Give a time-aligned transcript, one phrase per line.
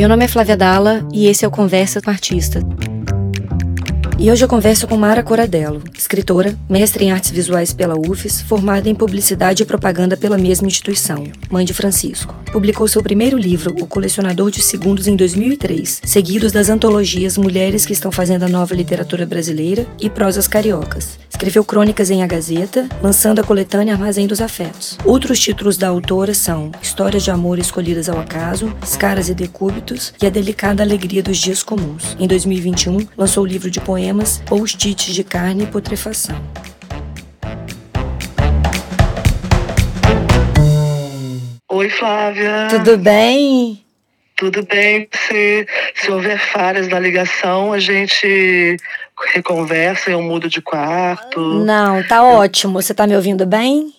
[0.00, 2.60] Meu nome é Flávia Dalla e esse é o Conversa com Artista.
[4.18, 8.88] E hoje eu converso com Mara Coradello, escritora, mestre em artes visuais pela UFES, formada
[8.88, 12.34] em publicidade e propaganda pela mesma instituição, mãe de Francisco.
[12.52, 17.92] Publicou seu primeiro livro, O Colecionador de Segundos, em 2003, seguidos das antologias Mulheres que
[17.92, 21.18] estão fazendo a nova literatura brasileira e Prosas Cariocas.
[21.30, 24.98] Escreveu crônicas em A Gazeta, lançando a coletânea Armazém dos Afetos.
[25.04, 30.26] Outros títulos da autora são Histórias de Amor Escolhidas ao Acaso, Escaras e Decúbitos e
[30.26, 32.16] A Delicada Alegria dos Dias Comuns.
[32.18, 36.36] Em 2021, lançou o livro de poemas problemas ou tites de carne e putrefação.
[41.80, 42.68] Oi, Flávia.
[42.68, 43.82] Tudo bem?
[44.36, 45.08] Tudo bem.
[45.14, 48.76] Se, se houver falhas na ligação, a gente
[49.32, 51.40] reconversa, eu mudo de quarto.
[51.40, 52.82] Não, tá ótimo.
[52.82, 53.94] Você tá me ouvindo bem?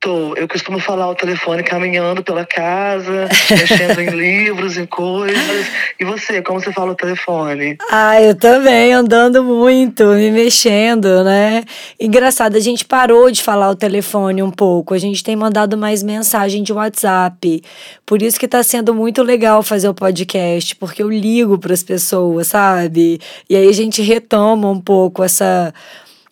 [0.00, 0.34] Tô.
[0.34, 5.66] Eu costumo falar o telefone caminhando pela casa, mexendo em livros, em coisas.
[6.00, 7.76] E você, como você fala o telefone?
[7.90, 11.64] Ah, eu também, andando muito, me mexendo, né?
[12.00, 14.94] Engraçado, a gente parou de falar o telefone um pouco.
[14.94, 17.62] A gente tem mandado mais mensagem de WhatsApp.
[18.06, 21.82] Por isso que tá sendo muito legal fazer o podcast, porque eu ligo para as
[21.82, 23.20] pessoas, sabe?
[23.50, 25.74] E aí a gente retoma um pouco essa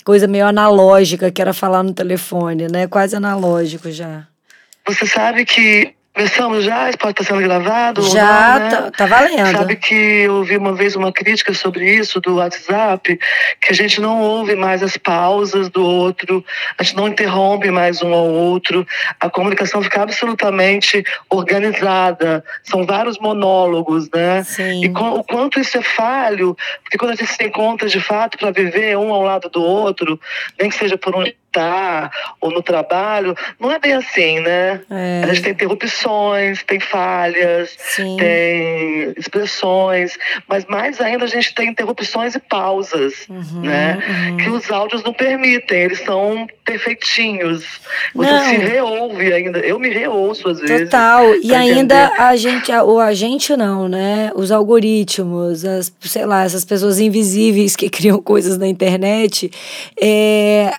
[0.08, 2.86] coisa meio analógica que era falar no telefone, né?
[2.86, 4.26] Quase analógico já.
[4.86, 6.90] Você sabe que Começamos já?
[6.98, 8.02] Pode estar sendo gravado?
[8.02, 8.70] Já, não, né?
[8.70, 9.52] tá, tá valendo.
[9.52, 13.20] Sabe que eu ouvi uma vez uma crítica sobre isso do WhatsApp,
[13.60, 16.44] que a gente não ouve mais as pausas do outro,
[16.76, 18.84] a gente não interrompe mais um ao outro,
[19.20, 24.42] a comunicação fica absolutamente organizada, são vários monólogos, né?
[24.42, 24.86] Sim.
[24.86, 28.36] E com, o quanto isso é falho, porque quando a gente se encontra de fato
[28.36, 30.18] para viver um ao lado do outro,
[30.58, 32.10] nem que seja por um tá
[32.40, 34.80] ou no trabalho, não é bem assim, né?
[34.90, 35.22] É.
[35.24, 38.16] A gente tem interrupções, tem falhas, Sim.
[38.18, 40.16] tem expressões,
[40.48, 43.98] mas mais ainda a gente tem interrupções e pausas, uhum, né?
[44.08, 44.36] Uhum.
[44.36, 47.64] Que os áudios não permitem, eles são perfeitinhos.
[48.14, 48.44] Você não.
[48.44, 49.58] se reouve ainda.
[49.60, 50.90] Eu me reouço às vezes.
[50.90, 51.34] Total.
[51.36, 54.30] E ainda a gente, o a gente não, né?
[54.34, 59.50] Os algoritmos, as, sei lá, essas pessoas invisíveis que criam coisas na internet,
[60.00, 60.72] é,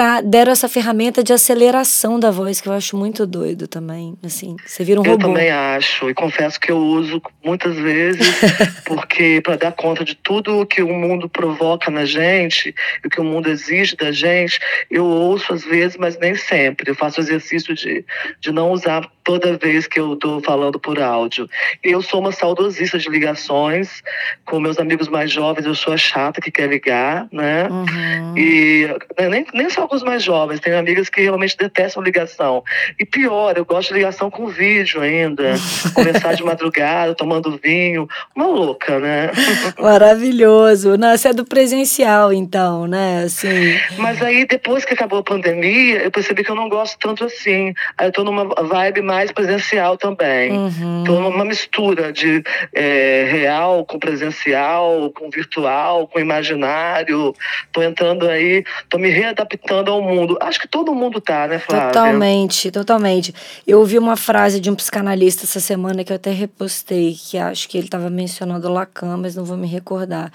[0.00, 4.16] acelerar, deram essa ferramenta de aceleração da voz, que eu acho muito doido também.
[4.24, 5.26] Assim, você vira um eu robô.
[5.26, 8.26] Eu também acho, e confesso que eu uso muitas vezes,
[8.84, 12.74] porque para dar conta de tudo que o mundo provoca na gente,
[13.04, 14.58] e o que o mundo exige da gente,
[14.90, 16.90] eu ouço às vezes, mas nem sempre.
[16.90, 18.04] Eu faço exercício de,
[18.40, 21.48] de não usar toda vez que eu estou falando por áudio.
[21.84, 24.02] Eu sou uma saudosista de ligações,
[24.44, 27.68] com meus amigos mais jovens, eu sou a chata que quer ligar, né?
[27.70, 28.36] Uhum.
[28.36, 32.64] E né, nem, nem só com os mais jovens, tenho amigas que realmente detestam ligação.
[32.98, 35.54] E pior, eu gosto de ligação com vídeo ainda.
[35.94, 38.08] Começar de madrugada, tomando vinho.
[38.34, 39.30] Uma louca, né?
[39.78, 40.96] Maravilhoso.
[40.98, 43.22] Você é do presencial, então, né?
[43.26, 43.78] Assim.
[43.96, 47.72] Mas aí, depois que acabou a pandemia, eu percebi que eu não gosto tanto assim.
[47.96, 50.52] Aí eu tô numa vibe mais presencial também.
[50.52, 51.04] Uhum.
[51.04, 52.42] Tô numa mistura de
[52.72, 57.34] é, real com presencial, com virtual, com imaginário.
[57.72, 60.38] Tô entrando aí, tô me readaptando ao mundo.
[60.40, 61.88] Acho que todo mundo tá, né, Flávia?
[61.88, 63.34] Totalmente, totalmente.
[63.66, 67.68] Eu ouvi uma frase de um psicanalista essa semana que eu até repostei, que acho
[67.68, 70.30] que ele estava mencionando Lacan, mas não vou me recordar.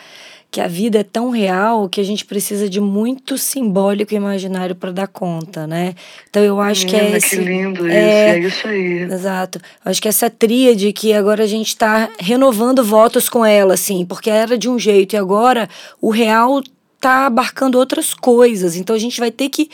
[0.56, 4.74] Que a vida é tão real que a gente precisa de muito simbólico e imaginário
[4.74, 5.94] para dar conta, né?
[6.30, 7.30] Então eu acho Menina, que é esse.
[7.38, 9.02] Que lindo é, isso, é isso aí.
[9.02, 9.60] Exato.
[9.84, 14.30] Acho que essa tríade que agora a gente está renovando votos com ela, assim, porque
[14.30, 15.68] era de um jeito e agora
[16.00, 16.64] o real
[16.96, 18.78] está abarcando outras coisas.
[18.78, 19.70] Então a gente vai ter que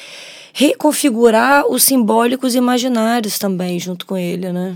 [0.52, 4.76] reconfigurar os simbólicos imaginários também junto com ele, né?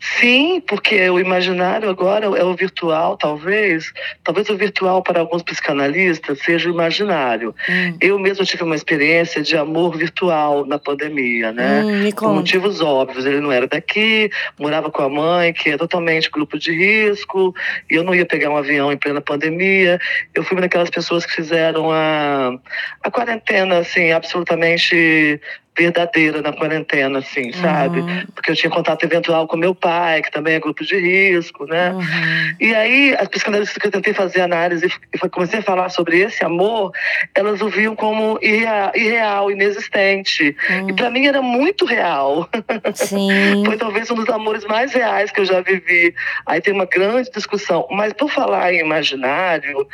[0.00, 3.92] Sim, porque o imaginário agora é o virtual, talvez.
[4.22, 7.54] Talvez o virtual para alguns psicanalistas seja o imaginário.
[7.68, 7.96] Hum.
[8.00, 11.82] Eu mesma tive uma experiência de amor virtual na pandemia, né?
[11.84, 13.26] Hum, Por motivos óbvios.
[13.26, 17.54] Ele não era daqui, morava com a mãe, que é totalmente grupo de risco,
[17.90, 19.98] e eu não ia pegar um avião em plena pandemia.
[20.34, 22.58] Eu fui uma daquelas pessoas que fizeram a,
[23.02, 25.40] a quarentena, assim, absolutamente
[25.76, 28.00] verdadeira na quarentena, assim, sabe?
[28.00, 28.26] Uhum.
[28.34, 31.90] Porque eu tinha contato eventual com meu pai, que também é grupo de risco, né?
[31.90, 32.56] Uhum.
[32.60, 36.44] E aí, as psicanalistas que eu tentei fazer análise e comecei a falar sobre esse
[36.44, 36.92] amor,
[37.34, 40.56] elas o viam como irreal, irreal inexistente.
[40.70, 40.90] Uhum.
[40.90, 42.48] E para mim era muito real.
[42.94, 43.64] Sim.
[43.66, 46.14] Foi talvez um dos amores mais reais que eu já vivi.
[46.46, 47.86] Aí tem uma grande discussão.
[47.90, 49.86] Mas por falar em imaginário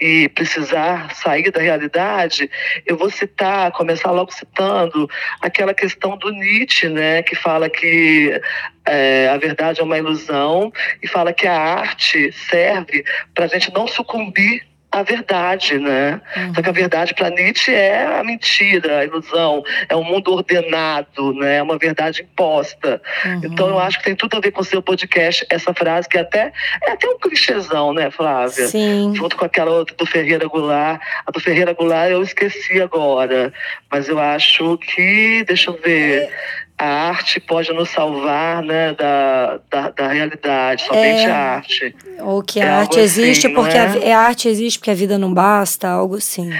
[0.00, 2.50] e precisar sair da realidade,
[2.86, 5.08] eu vou citar, começar logo citando
[5.40, 8.40] aquela questão do Nietzsche, né, que fala que
[8.86, 10.72] é, a verdade é uma ilusão
[11.02, 13.04] e fala que a arte serve
[13.34, 16.20] para a gente não sucumbir a verdade, né?
[16.36, 16.54] Uhum.
[16.54, 21.34] Só que a verdade para Nietzsche é a mentira, a ilusão, é um mundo ordenado,
[21.34, 21.56] né?
[21.56, 23.00] É uma verdade imposta.
[23.24, 23.40] Uhum.
[23.44, 26.16] Então eu acho que tem tudo a ver com o seu podcast, essa frase que
[26.16, 26.52] é até
[26.82, 28.66] é até um clichêzão, né, Flávia?
[28.66, 29.12] Sim.
[29.14, 31.00] Junto com aquela outra do Ferreira Goulart.
[31.26, 33.52] A do Ferreira Goulart eu esqueci agora,
[33.90, 36.22] mas eu acho que, deixa eu ver.
[36.22, 41.96] É a arte pode nos salvar né, da, da, da realidade, somente é, a arte.
[42.20, 44.12] Ou que é a arte existe assim, porque é?
[44.12, 46.52] a, a, arte existe porque a vida não basta, algo assim.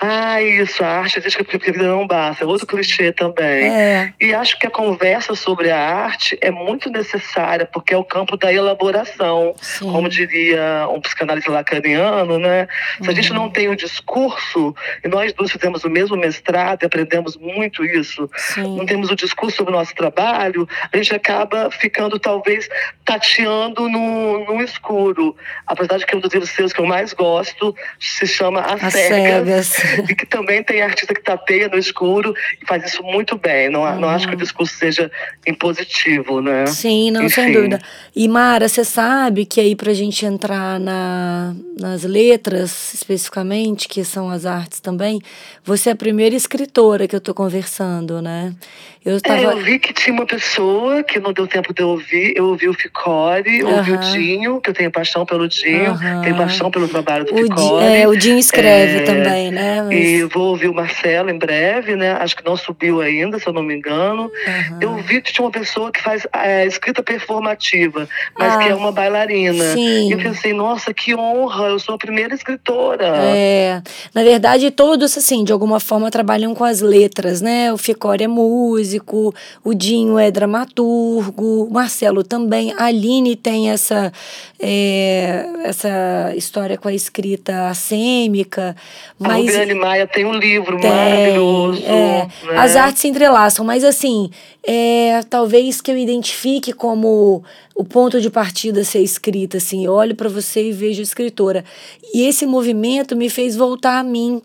[0.00, 3.68] Ah, isso, a arte existe porque a vida não basta, é outro clichê também.
[3.68, 4.12] É.
[4.20, 8.36] E acho que a conversa sobre a arte é muito necessária, porque é o campo
[8.36, 9.92] da elaboração, Sim.
[9.92, 12.66] como diria um psicanalista lacaniano, né?
[12.96, 13.10] Se uhum.
[13.10, 13.50] a gente não uhum.
[13.50, 14.74] tem o um discurso,
[15.04, 18.78] e nós dois fizemos o mesmo mestrado e aprendemos muito isso, Sim.
[18.78, 22.66] não temos o discurso sobre o nosso trabalho, a gente acaba ficando talvez
[23.04, 25.36] tateando no, no escuro.
[25.66, 28.92] Apesar de que um dos livros seus que eu mais gosto se chama As, As
[28.94, 30.10] Cegas, Cegas.
[30.10, 33.68] e que também tem artista que tateia no escuro e faz isso muito bem.
[33.68, 35.10] Não, não acho que o discurso seja
[35.46, 36.66] impositivo, né?
[36.66, 37.42] Sim, não, Enfim.
[37.42, 37.80] sem dúvida.
[38.16, 44.30] E Mara, você sabe que aí pra gente entrar na, nas letras especificamente, que são
[44.30, 45.20] as artes também,
[45.62, 48.54] você é a primeira escritora que eu tô conversando, né?
[49.02, 49.40] Eu, tava...
[49.40, 52.34] é, eu vi que tinha uma pessoa que não deu tempo de eu ouvir.
[52.36, 53.78] Eu ouvi o Ficore, uhum.
[53.78, 56.20] ouvi o Dinho, que eu tenho paixão pelo Dinho, uhum.
[56.22, 57.82] tenho paixão pelo trabalho do o Ficore.
[57.82, 59.82] é, o Dinho escreve é, também, né?
[59.82, 59.98] Mas...
[59.98, 62.12] E vou ouvir o Marcelo em breve, né?
[62.12, 64.24] Acho que não subiu ainda, se eu não me engano.
[64.24, 64.78] Uhum.
[64.82, 68.06] Eu vi que tinha uma pessoa que faz é, escrita performativa,
[68.38, 69.64] mas ah, que é uma bailarina.
[69.72, 70.10] Sim.
[70.10, 73.06] E eu pensei, nossa, que honra, eu sou a primeira escritora.
[73.16, 73.80] É,
[74.14, 77.72] na verdade, todos, assim, de alguma forma trabalham com as letras, né?
[77.72, 83.70] O Ficore é músico músico, o Dinho é dramaturgo, o Marcelo também, a Aline tem
[83.70, 84.12] essa,
[84.58, 88.74] é, essa história com a escrita assêmica.
[89.18, 91.82] Mas, a Rubiane Maia tem um livro tem, maravilhoso.
[91.84, 92.56] É, né?
[92.56, 94.30] As artes se entrelaçam, mas assim,
[94.66, 97.44] é, talvez que eu identifique como
[97.74, 101.64] o ponto de partida ser escrita, assim, eu olho para você e vejo escritora.
[102.12, 104.42] E esse movimento me fez voltar a mim,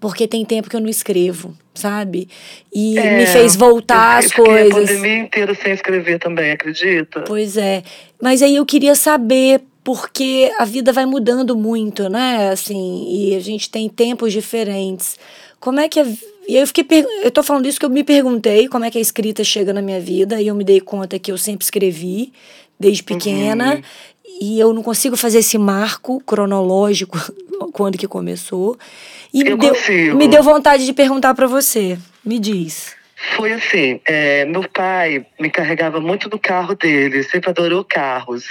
[0.00, 2.28] porque tem tempo que eu não escrevo sabe?
[2.74, 4.72] E é, me fez voltar as coisas.
[4.72, 7.22] a pandemia inteira sem escrever também, acredita?
[7.22, 7.82] Pois é.
[8.20, 12.50] Mas aí eu queria saber porque a vida vai mudando muito, né?
[12.50, 15.16] Assim, e a gente tem tempos diferentes.
[15.60, 16.06] Como é que a
[16.48, 16.86] e eu fiquei
[17.24, 19.82] eu tô falando isso que eu me perguntei como é que a escrita chega na
[19.82, 22.32] minha vida e eu me dei conta que eu sempre escrevi
[22.78, 23.82] desde pequena uhum.
[24.40, 27.18] E eu não consigo fazer esse marco cronológico
[27.72, 28.78] quando que começou.
[29.32, 29.74] E me deu,
[30.16, 31.98] me deu vontade de perguntar para você.
[32.24, 32.96] Me diz.
[33.34, 38.46] Foi assim, é, meu pai me carregava muito no carro dele, sempre adorou carros,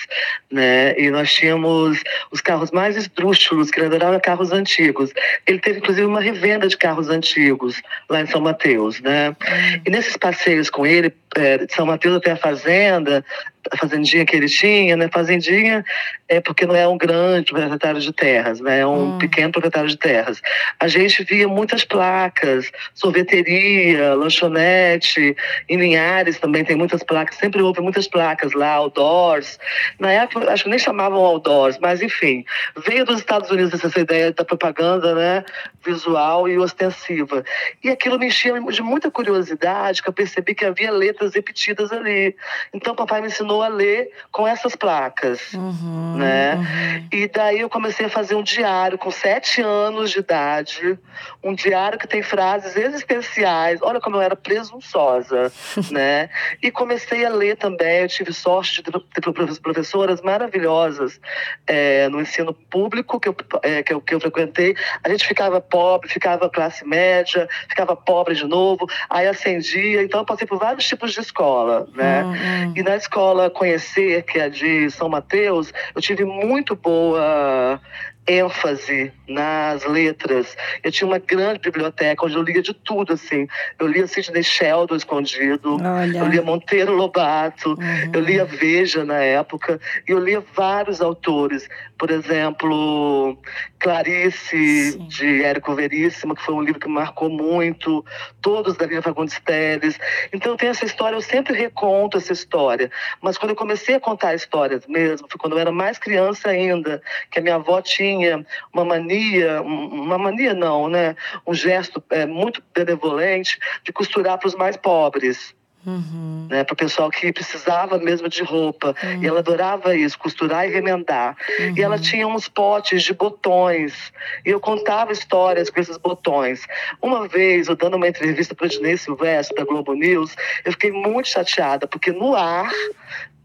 [0.51, 0.99] né?
[0.99, 2.01] E nós tínhamos
[2.31, 5.11] os carros mais esdrúxulos, que ele adorava carros antigos.
[5.45, 7.79] Ele teve, inclusive, uma revenda de carros antigos
[8.09, 9.29] lá em São Mateus, né?
[9.29, 9.81] Hum.
[9.85, 13.23] E nesses passeios com ele, é, de São Mateus até a fazenda,
[13.71, 15.09] a fazendinha que ele tinha, né?
[15.11, 15.83] Fazendinha
[16.27, 18.79] é porque não é um grande proprietário de terras, né?
[18.79, 19.17] É um hum.
[19.17, 20.41] pequeno proprietário de terras.
[20.79, 25.35] A gente via muitas placas, sorveteria, lanchonete,
[25.67, 29.59] em Linhares também tem muitas placas, sempre houve muitas placas lá, outdoors.
[29.99, 32.45] Na época, acho que nem chamavam outdoors, mas enfim,
[32.85, 35.43] veio dos Estados Unidos essa ideia da propaganda, né?
[35.83, 37.43] Visual e ostensiva.
[37.83, 42.35] E aquilo me enchia de muita curiosidade, que eu percebi que havia letras repetidas ali.
[42.73, 46.55] Então, papai me ensinou a ler com essas placas, uhum, né?
[46.55, 47.07] Uhum.
[47.11, 50.99] E daí eu comecei a fazer um diário com sete anos de idade,
[51.43, 53.81] um diário que tem frases existenciais.
[53.81, 55.51] Olha como eu era presunçosa,
[55.91, 56.29] né?
[56.61, 58.01] E comecei a ler também.
[58.01, 59.21] Eu tive sorte de ter
[59.61, 61.19] professoras maravilhosas
[61.65, 64.75] é, no ensino público que eu, é, que, eu, que eu frequentei.
[65.03, 70.03] A gente ficava pobre, ficava classe média, ficava pobre de novo, aí ascendia.
[70.03, 72.23] Então eu passei por vários tipos de escola, né?
[72.23, 72.73] Uhum.
[72.75, 77.79] E na escola Conhecer, que é de São Mateus, eu tive muito boa
[78.27, 80.57] ênfase nas letras.
[80.83, 83.47] Eu tinha uma grande biblioteca onde eu lia de tudo, assim.
[83.79, 86.17] Eu lia Sidney Sheldon escondido, Olha.
[86.17, 88.11] eu lia Monteiro Lobato, uhum.
[88.13, 91.67] eu lia Veja na época, e eu lia vários autores.
[91.97, 93.37] Por exemplo,
[93.79, 95.07] Clarice, Sim.
[95.07, 98.03] de Érico Veríssimo, que foi um livro que me marcou muito,
[98.41, 99.99] todos da Lina Fagundes Teles.
[100.33, 102.91] Então tem essa história, eu sempre reconto essa história.
[103.21, 107.01] Mas quando eu comecei a contar histórias mesmo, foi quando eu era mais criança ainda,
[107.31, 111.15] que a minha avó tinha tinha uma mania, uma mania não, né?
[111.45, 115.53] Um gesto é, muito benevolente de costurar para os mais pobres.
[115.87, 116.47] Uhum.
[116.49, 118.95] Né, para o pessoal que precisava mesmo de roupa.
[119.03, 119.21] Uhum.
[119.21, 121.37] E ela adorava isso, costurar e remendar.
[121.59, 121.77] Uhum.
[121.77, 122.01] E ela uhum.
[122.01, 124.11] tinha uns potes de botões.
[124.43, 126.65] E eu contava histórias com esses botões.
[126.99, 130.91] Uma vez, eu dando uma entrevista para o Dinei Silvestre, da Globo News, eu fiquei
[130.91, 132.71] muito chateada, porque no ar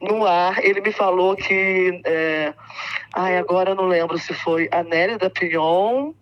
[0.00, 2.00] no ar, ele me falou que.
[2.04, 2.54] É,
[3.14, 6.12] ai, agora eu não lembro se foi a Nélia da Pion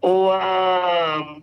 [0.00, 1.36] ou a.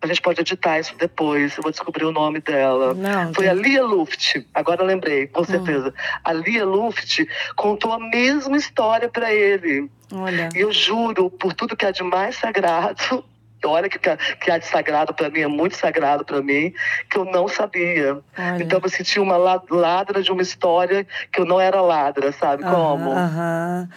[0.00, 2.92] A gente pode editar isso depois, eu vou descobrir o nome dela.
[2.92, 5.44] Não, Foi a Lia Luft, agora eu lembrei, com hum.
[5.44, 5.90] certeza.
[5.90, 6.20] Hum.
[6.24, 7.24] A Lia Luft
[7.54, 9.88] contou a mesma história para ele.
[10.12, 10.48] Olha.
[10.56, 13.24] E eu juro, por tudo que é de mais sagrado,
[13.68, 16.72] olha que, que há de sagrado para mim, é muito sagrado para mim,
[17.10, 18.18] que eu não sabia.
[18.38, 18.62] Olha.
[18.62, 22.74] Então eu senti uma ladra de uma história que eu não era ladra, sabe aham,
[22.74, 23.12] como?
[23.12, 23.88] Aham.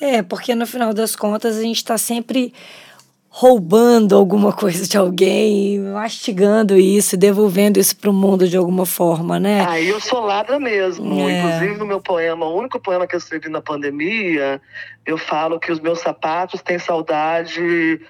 [0.00, 2.54] É, porque no final das contas a gente está sempre
[3.32, 9.38] roubando alguma coisa de alguém, mastigando isso, devolvendo isso para o mundo de alguma forma,
[9.38, 9.64] né?
[9.66, 11.20] Ah, eu sou ladra mesmo.
[11.20, 11.38] É.
[11.38, 14.60] Inclusive no meu poema, o único poema que eu escrevi na pandemia,
[15.06, 18.00] eu falo que os meus sapatos têm saudade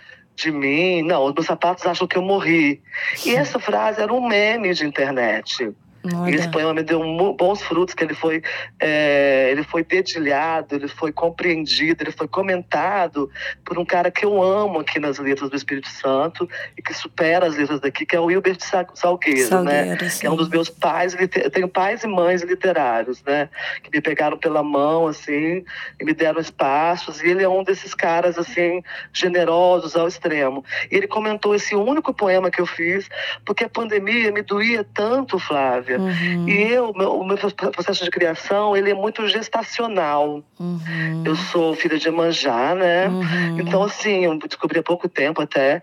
[0.40, 1.02] de mim.
[1.02, 2.82] Não, os meus sapatos acham que eu morri.
[3.24, 5.72] E essa frase era um meme de internet.
[6.02, 6.30] Olha.
[6.30, 7.00] E esse poema me deu
[7.34, 8.42] bons frutos, que ele foi,
[8.78, 13.30] é, ele foi dedilhado, ele foi compreendido, ele foi comentado
[13.64, 17.46] por um cara que eu amo aqui nas letras do Espírito Santo e que supera
[17.46, 19.98] as letras daqui, que é o Wilbert Salgueiro, Salgueiro né?
[20.08, 20.20] Sim.
[20.20, 23.50] Que é um dos meus pais, eu tenho pais e mães literários, né?
[23.82, 25.64] Que me pegaram pela mão, assim,
[26.00, 30.64] e me deram espaços, e ele é um desses caras, assim, generosos ao extremo.
[30.90, 33.08] E ele comentou esse único poema que eu fiz,
[33.44, 36.48] porque a pandemia me doía tanto, Flávia, Uhum.
[36.48, 40.42] E eu, meu, o meu processo de criação, ele é muito gestacional.
[40.58, 41.22] Uhum.
[41.24, 43.08] Eu sou filha de Manjá, né?
[43.08, 43.60] Uhum.
[43.60, 45.82] Então, assim, eu descobri há pouco tempo até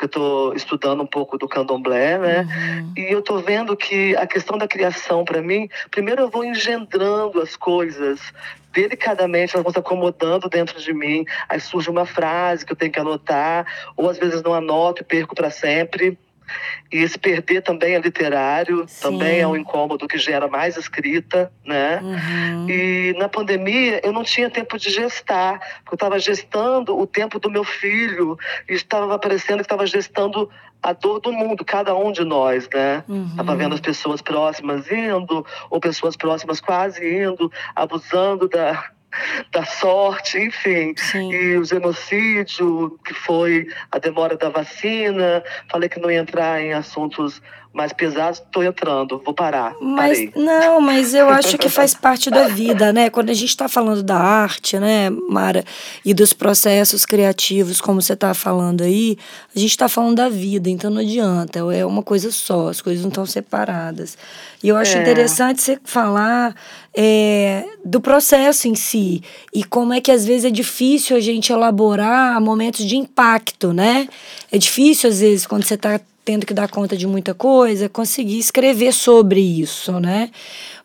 [0.00, 2.40] que eu estou estudando um pouco do candomblé, né?
[2.40, 2.92] Uhum.
[2.96, 7.38] E eu estou vendo que a questão da criação, para mim, primeiro eu vou engendrando
[7.38, 8.18] as coisas
[8.72, 11.24] delicadamente, elas vão se acomodando dentro de mim.
[11.48, 15.04] Aí surge uma frase que eu tenho que anotar, ou às vezes não anoto e
[15.04, 16.18] perco para sempre.
[16.92, 19.02] E esse perder também é literário, Sim.
[19.02, 22.00] também é um incômodo que gera mais escrita, né?
[22.02, 22.68] Uhum.
[22.68, 27.38] E na pandemia eu não tinha tempo de gestar, porque eu estava gestando o tempo
[27.38, 28.38] do meu filho
[28.68, 30.50] e estava parecendo que estava gestando
[30.82, 33.04] a dor do mundo, cada um de nós, né?
[33.30, 33.58] Estava uhum.
[33.58, 38.90] vendo as pessoas próximas indo, ou pessoas próximas quase indo, abusando da,
[39.52, 40.94] da sorte, enfim.
[40.96, 41.32] Sim.
[41.32, 45.42] E o genocídio, que foi a demora da vacina.
[45.70, 49.76] Falei que não ia entrar em assuntos mais pesados, estou entrando, vou parar.
[49.80, 50.32] Mas parei.
[50.34, 53.08] não, mas eu acho que faz parte da vida, né?
[53.08, 55.64] Quando a gente está falando da arte, né, Mara,
[56.04, 59.16] e dos processos criativos, como você está falando aí,
[59.54, 63.02] a gente está falando da vida, então não adianta, é uma coisa só, as coisas
[63.02, 64.18] não estão separadas.
[64.62, 65.02] E eu acho é.
[65.02, 66.54] interessante você falar
[66.92, 69.22] é, do processo em si
[69.54, 74.08] e como é que às vezes é difícil a gente elaborar momentos de impacto, né?
[74.50, 78.38] É difícil às vezes quando você está tendo que dar conta de muita coisa, conseguir
[78.38, 80.30] escrever sobre isso, né?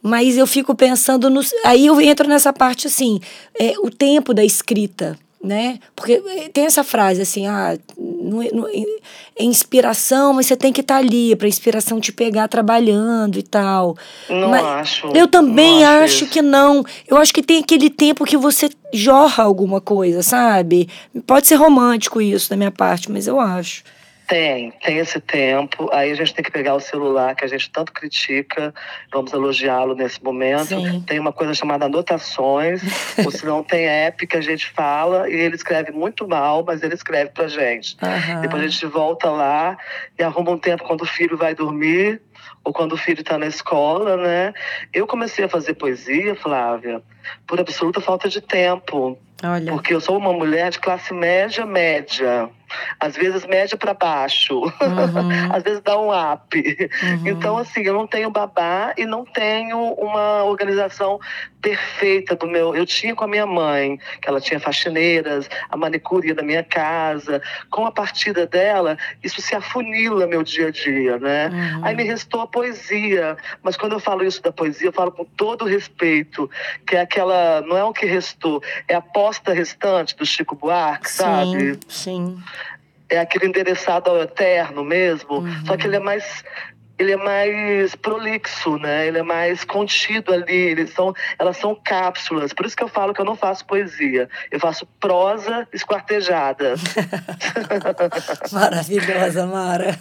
[0.02, 1.42] Mas eu fico pensando no.
[1.64, 3.20] Aí eu entro nessa parte assim,
[3.60, 5.80] é, o tempo da escrita, né?
[5.96, 10.82] Porque eh, tem essa frase assim, ah, não, não, é inspiração, mas você tem que
[10.82, 13.96] estar tá ali para a inspiração te pegar trabalhando e tal.
[14.30, 15.08] Não mas acho.
[15.14, 16.84] Eu também acho, acho que não.
[17.08, 20.90] Eu acho que tem aquele tempo que você jorra alguma coisa, sabe?
[21.28, 23.84] Pode ser romântico isso da minha parte, mas eu acho.
[24.28, 25.90] Tem, tem esse tempo.
[25.92, 28.74] Aí a gente tem que pegar o celular que a gente tanto critica,
[29.12, 30.68] vamos elogiá-lo nesse momento.
[30.68, 31.02] Sim.
[31.02, 32.82] Tem uma coisa chamada anotações,
[33.24, 36.82] ou se não tem app que a gente fala e ele escreve muito mal, mas
[36.82, 37.98] ele escreve pra gente.
[38.02, 38.42] Uhum.
[38.42, 39.78] Depois a gente volta lá
[40.18, 42.22] e arruma um tempo quando o filho vai dormir
[42.64, 44.54] ou quando o filho está na escola, né?
[44.92, 47.02] Eu comecei a fazer poesia, Flávia,
[47.48, 49.18] por absoluta falta de tempo.
[49.44, 49.72] Olha.
[49.72, 52.50] Porque eu sou uma mulher de classe média, média.
[53.00, 54.72] Às vezes média para baixo, uhum.
[55.54, 56.56] às vezes dá um up.
[56.56, 57.28] Uhum.
[57.28, 61.20] Então, assim, eu não tenho babá e não tenho uma organização
[61.66, 62.76] perfeita do meu.
[62.76, 67.42] Eu tinha com a minha mãe, que ela tinha faxineiras, a manicure da minha casa.
[67.72, 71.50] Com a partida dela, isso se afunila meu dia a dia, né?
[71.50, 71.86] Uhum.
[71.86, 73.36] Aí me restou a poesia.
[73.64, 76.48] Mas quando eu falo isso da poesia, eu falo com todo respeito,
[76.86, 77.62] que é aquela.
[77.62, 81.80] Não é o que restou, é a posta restante do Chico Buarque, sim, sabe?
[81.88, 82.38] Sim
[83.16, 85.66] é aquele endereçado ao eterno mesmo, uhum.
[85.66, 86.44] só que ele é mais
[86.98, 89.08] ele é mais prolixo, né?
[89.08, 90.54] Ele é mais contido ali.
[90.54, 92.54] Eles são, elas são cápsulas.
[92.54, 94.30] Por isso que eu falo que eu não faço poesia.
[94.50, 96.76] Eu faço prosa esquartejada.
[98.52, 99.98] Maravilhosa, Mara.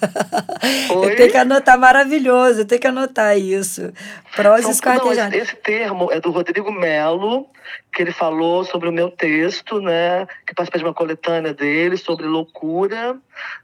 [0.90, 1.12] Oi?
[1.12, 2.60] Eu tenho que anotar, maravilhoso.
[2.60, 3.92] Eu tenho que anotar isso.
[4.34, 5.36] Prosa são, esquartejada.
[5.36, 7.48] Não, esse termo é do Rodrigo Melo,
[7.92, 10.26] que ele falou sobre o meu texto, né?
[10.46, 13.16] Que participa de uma coletânea dele sobre loucura,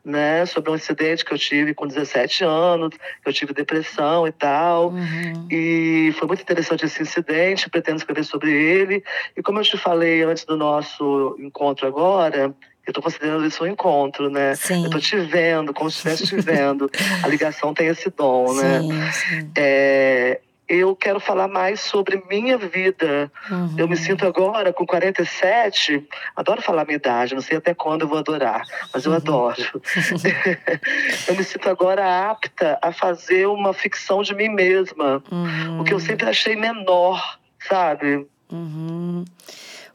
[0.04, 0.46] né?
[0.46, 2.90] Sobre um incidente que eu tive com 17 anos
[3.24, 4.90] eu tive depressão e tal.
[4.90, 5.46] Uhum.
[5.50, 9.02] E foi muito interessante esse incidente, pretendo escrever sobre ele.
[9.36, 12.54] E como eu te falei antes do nosso encontro agora,
[12.86, 14.54] eu estou considerando isso um encontro, né?
[14.54, 14.80] Sim.
[14.80, 16.90] Eu estou te vendo, como se estivesse te vendo.
[17.22, 18.80] A ligação tem esse dom, né?
[18.80, 19.50] Sim, sim.
[19.56, 23.30] É, eu quero falar mais sobre minha vida.
[23.50, 23.74] Uhum.
[23.76, 28.08] Eu me sinto agora com 47, adoro falar minha idade, não sei até quando eu
[28.08, 28.62] vou adorar,
[28.94, 29.16] mas eu uhum.
[29.16, 29.82] adoro.
[31.26, 35.80] eu me sinto agora apta a fazer uma ficção de mim mesma, uhum.
[35.80, 38.28] o que eu sempre achei menor, sabe?
[38.50, 39.24] Uhum.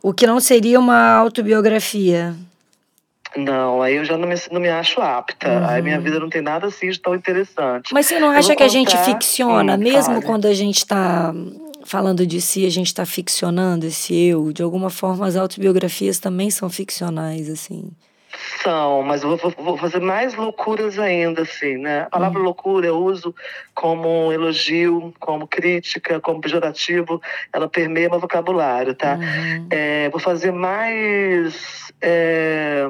[0.04, 2.36] O que não seria uma autobiografia?
[3.36, 5.50] Não, aí eu já não me, não me acho apta.
[5.50, 5.68] Uhum.
[5.68, 7.94] Aí minha vida não tem nada assim de tão interessante.
[7.94, 8.66] Mas você não acha que contar...
[8.66, 10.26] a gente ficciona, hum, mesmo fale.
[10.26, 11.34] quando a gente está
[11.84, 14.52] falando de si, a gente está ficcionando esse eu?
[14.52, 17.92] De alguma forma, as autobiografias também são ficcionais, assim.
[18.62, 22.02] São, mas eu vou, vou fazer mais loucuras ainda, assim, né?
[22.02, 22.46] A palavra uhum.
[22.46, 23.34] loucura eu uso
[23.74, 27.22] como elogio, como crítica, como pejorativo,
[27.54, 29.16] ela permeia meu vocabulário, tá?
[29.16, 29.68] Uhum.
[29.70, 31.94] É, vou fazer mais.
[32.02, 32.90] É,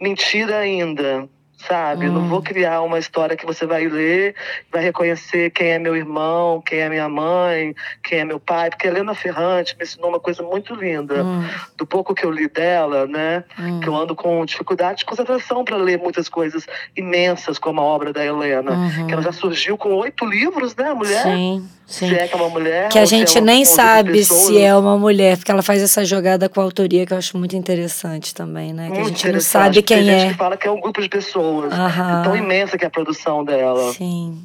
[0.00, 1.28] mentira ainda
[1.66, 2.08] sabe?
[2.08, 2.12] Hum.
[2.12, 2.42] Não vou hum.
[2.42, 4.34] criar uma história que você vai ler,
[4.70, 8.86] vai reconhecer quem é meu irmão, quem é minha mãe, quem é meu pai, porque
[8.86, 11.24] a Helena Ferrante me ensinou uma coisa muito linda.
[11.24, 11.44] Hum.
[11.76, 13.44] Do pouco que eu li dela, né?
[13.58, 13.80] Hum.
[13.80, 18.12] Que eu ando com dificuldade de concentração para ler muitas coisas imensas como a obra
[18.12, 19.06] da Helena, uhum.
[19.06, 21.22] que ela já surgiu com oito livros, né, mulher?
[21.22, 21.68] Sim.
[21.88, 22.08] Sim.
[22.08, 22.88] Se é que é uma mulher.
[22.90, 26.46] Que a gente é nem sabe se é uma mulher, porque ela faz essa jogada
[26.46, 28.90] com a autoria que eu acho muito interessante também, né?
[28.90, 30.10] Que a gente não sabe quem tem é.
[30.10, 31.72] Tem gente que fala que é um grupo de pessoas.
[31.72, 32.22] Aham.
[32.24, 33.90] Tão imensa que é a produção dela.
[33.94, 34.38] Sim.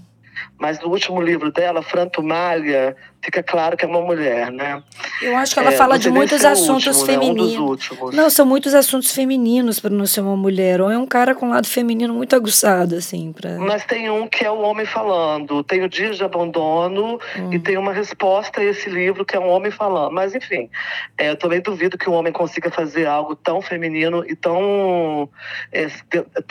[0.59, 4.83] Mas no último livro dela, Frantumalha, fica claro que é uma mulher, né?
[5.21, 7.89] Eu acho que ela é, fala de muitos assuntos último, femininos.
[7.89, 7.97] Né?
[8.01, 10.81] Um não, são muitos assuntos femininos para não ser uma mulher.
[10.81, 13.31] Ou é um cara com um lado feminino muito aguçado, assim.
[13.31, 13.57] Pra...
[13.57, 15.63] Mas tem um que é o homem falando.
[15.63, 17.53] Tem o Dias de Abandono hum.
[17.53, 20.11] e tem uma resposta a esse livro que é um homem falando.
[20.13, 20.69] Mas, enfim,
[21.17, 25.29] é, eu também duvido que um homem consiga fazer algo tão feminino e tão,
[25.71, 25.87] é,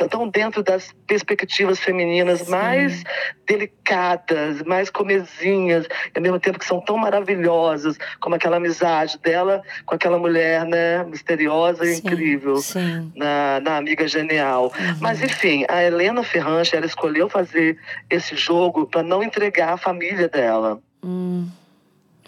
[0.08, 2.50] tão dentro das perspectivas femininas Sim.
[2.50, 3.04] mais
[3.46, 4.01] delicadas,
[4.66, 9.94] mais comezinhas, e ao mesmo tempo que são tão maravilhosas, como aquela amizade dela com
[9.94, 13.12] aquela mulher, né, misteriosa e sim, incrível, sim.
[13.16, 14.64] Na, na Amiga Genial.
[14.64, 14.96] Uhum.
[15.00, 20.28] Mas, enfim, a Helena Ferranche, ela escolheu fazer esse jogo para não entregar a família
[20.28, 20.80] dela.
[21.02, 21.48] Uhum.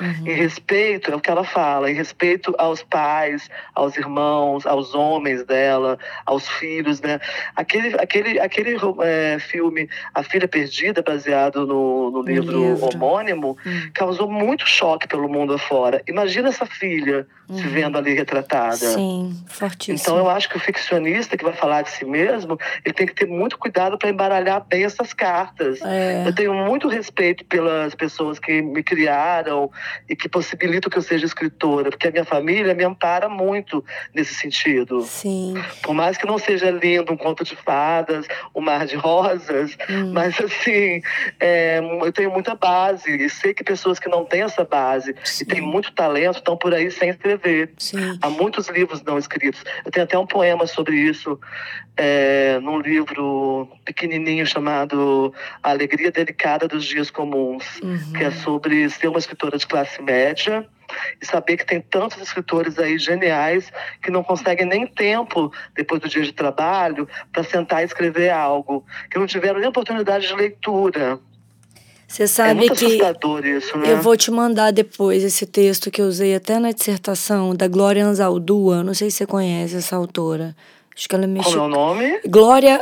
[0.00, 0.26] Uhum.
[0.26, 5.44] Em respeito, é o que ela fala, em respeito aos pais, aos irmãos, aos homens
[5.44, 7.20] dela, aos filhos, né?
[7.54, 13.90] Aquele, aquele, aquele é, filme A Filha Perdida, baseado no, no livro, livro, homônimo, uhum.
[13.94, 16.02] causou muito choque pelo mundo afora.
[16.08, 17.58] Imagina essa filha uhum.
[17.58, 18.76] se vendo ali retratada.
[18.76, 19.98] Sim, fortíssimo.
[20.00, 23.14] Então eu acho que o ficcionista que vai falar de si mesmo, ele tem que
[23.14, 25.80] ter muito cuidado para embaralhar bem essas cartas.
[25.82, 26.24] É.
[26.26, 29.70] Eu tenho muito respeito pelas pessoas que me criaram,
[30.08, 34.34] e que possibilita que eu seja escritora, porque a minha família me ampara muito nesse
[34.34, 35.02] sentido.
[35.02, 35.54] Sim.
[35.82, 40.12] Por mais que não seja lindo um conto de fadas, um mar de rosas, hum.
[40.12, 41.02] mas assim,
[41.40, 45.44] é, eu tenho muita base e sei que pessoas que não têm essa base Sim.
[45.44, 47.72] e têm muito talento estão por aí sem escrever.
[47.78, 48.18] Sim.
[48.20, 49.62] Há muitos livros não escritos.
[49.84, 51.38] Eu tenho até um poema sobre isso
[51.96, 58.12] é, num livro pequenininho chamado A Alegria Delicada dos Dias Comuns, uhum.
[58.16, 60.64] que é sobre ser uma escritora de classe média
[61.20, 66.08] e saber que tem tantos escritores aí geniais que não conseguem nem tempo depois do
[66.08, 71.18] dia de trabalho para sentar e escrever algo, que não tiveram nem oportunidade de leitura.
[72.06, 73.90] Você sabe é que isso, né?
[73.90, 78.04] eu vou te mandar depois esse texto que eu usei até na dissertação da Glória
[78.04, 80.54] Anzaldúa, não sei se você conhece essa autora.
[80.96, 81.60] Acho que ela mexeu.
[81.60, 82.20] Como é o nome?
[82.28, 82.80] Glória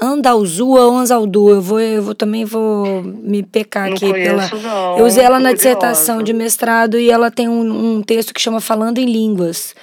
[0.00, 1.52] Andalzua ou Anzaldua.
[1.52, 4.62] Eu vou, eu vou também vou me pecar não aqui conheço, pela.
[4.62, 4.98] Não.
[4.98, 8.60] Eu usei ela na dissertação de mestrado e ela tem um, um texto que chama
[8.60, 9.74] Falando em Línguas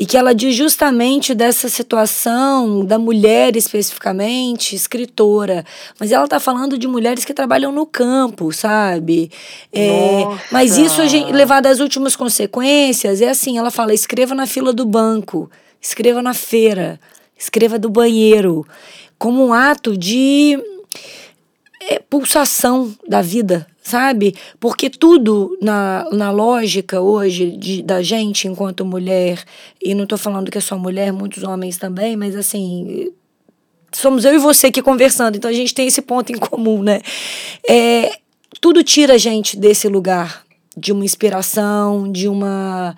[0.00, 5.64] e que ela diz justamente dessa situação da mulher especificamente escritora,
[5.98, 9.28] mas ela está falando de mulheres que trabalham no campo, sabe?
[9.72, 14.72] É, mas isso gente, levado às últimas consequências é assim, ela fala escreva na fila
[14.72, 17.00] do banco, escreva na feira,
[17.36, 18.64] escreva do banheiro
[19.18, 20.58] como um ato de
[21.88, 24.34] é, pulsação da vida, sabe?
[24.60, 29.42] Porque tudo na, na lógica hoje de, da gente enquanto mulher,
[29.82, 33.10] e não estou falando que é só mulher, muitos homens também, mas assim,
[33.92, 37.00] somos eu e você aqui conversando, então a gente tem esse ponto em comum, né?
[37.68, 38.12] É,
[38.60, 40.44] tudo tira a gente desse lugar
[40.76, 42.94] de uma inspiração, de uma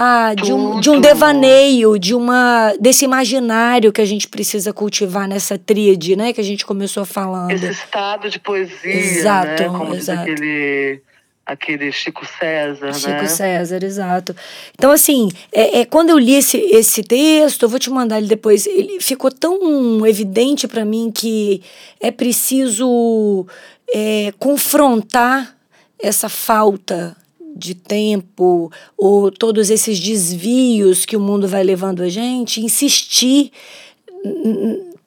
[0.00, 5.26] ah, de um, de um devaneio, de uma desse imaginário que a gente precisa cultivar
[5.26, 7.50] nessa tríade, né, que a gente começou falando.
[7.50, 9.68] Esse estado de poesia, exato, né?
[9.68, 10.24] Como exato.
[10.24, 11.02] diz aquele
[11.44, 13.26] aquele Chico César, Chico né?
[13.26, 14.36] César, exato.
[14.74, 18.28] Então, assim, é, é, quando eu li esse, esse texto, eu vou te mandar ele
[18.28, 21.60] depois, ele ficou tão evidente para mim que
[21.98, 23.46] é preciso
[23.92, 25.56] é, confrontar
[25.98, 27.16] essa falta
[27.58, 33.50] de tempo ou todos esses desvios que o mundo vai levando a gente, insistir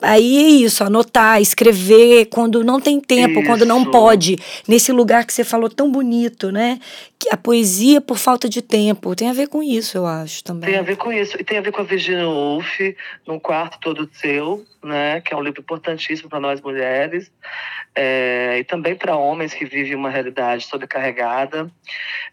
[0.02, 3.48] Aí é isso, anotar, escrever quando não tem tempo, isso.
[3.48, 4.36] quando não pode.
[4.68, 6.80] Nesse lugar que você falou tão bonito, né?
[7.20, 9.16] Que a poesia por falta de tempo.
[9.16, 10.72] Tem a ver com isso, eu acho, também.
[10.72, 11.38] Tem a ver com isso.
[11.40, 12.80] E tem a ver com a Virginia Woolf,
[13.28, 15.22] Num Quarto Todo Seu, né?
[15.22, 17.32] Que é um livro importantíssimo para nós mulheres.
[17.94, 21.70] É, e também para homens que vivem uma realidade sobrecarregada,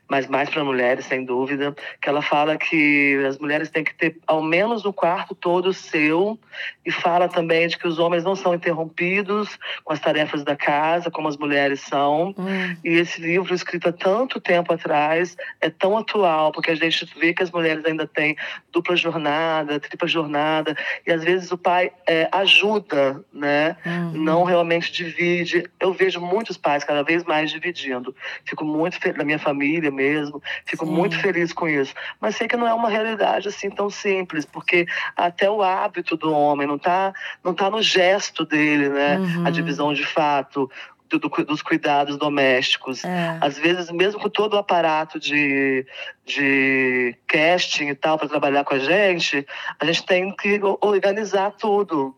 [0.08, 4.16] mas mais para mulheres, sem dúvida, que ela fala que as mulheres têm que ter
[4.26, 6.38] ao menos um quarto todo seu,
[6.84, 11.10] e fala também de que os homens não são interrompidos com as tarefas da casa,
[11.10, 12.34] como as mulheres são.
[12.38, 12.76] Hum.
[12.84, 17.34] E esse livro, escrito há tanto tempo atrás, é tão atual, porque a gente vê
[17.34, 18.36] que as mulheres ainda têm
[18.72, 23.76] dupla jornada, tripla jornada, e às vezes o pai é, ajuda, né?
[23.84, 24.12] Uhum.
[24.12, 25.68] Não realmente divide divide.
[25.80, 28.14] Eu vejo muitos pais cada vez mais dividindo.
[28.44, 30.92] Fico muito feliz, na minha família mesmo, fico Sim.
[30.92, 31.92] muito feliz com isso.
[32.20, 36.32] Mas sei que não é uma realidade assim tão simples, porque até o hábito do
[36.32, 37.12] homem não está
[37.44, 39.18] não tá no gesto dele, né?
[39.18, 39.46] Uhum.
[39.46, 40.70] A divisão de fato.
[41.10, 43.02] Do, do, dos cuidados domésticos.
[43.02, 43.38] É.
[43.40, 45.86] Às vezes, mesmo com todo o aparato de,
[46.26, 49.46] de casting e tal para trabalhar com a gente,
[49.80, 52.14] a gente tem que organizar tudo.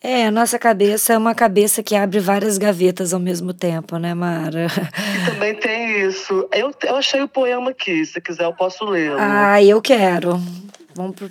[0.00, 4.14] É, a nossa cabeça é uma cabeça que abre várias gavetas ao mesmo tempo, né,
[4.14, 4.66] Mara?
[4.66, 6.48] E também tem isso.
[6.52, 9.12] Eu, eu achei o poema aqui, se quiser eu posso ler.
[9.18, 10.40] Ah, eu quero.
[10.94, 11.30] Vamos pro...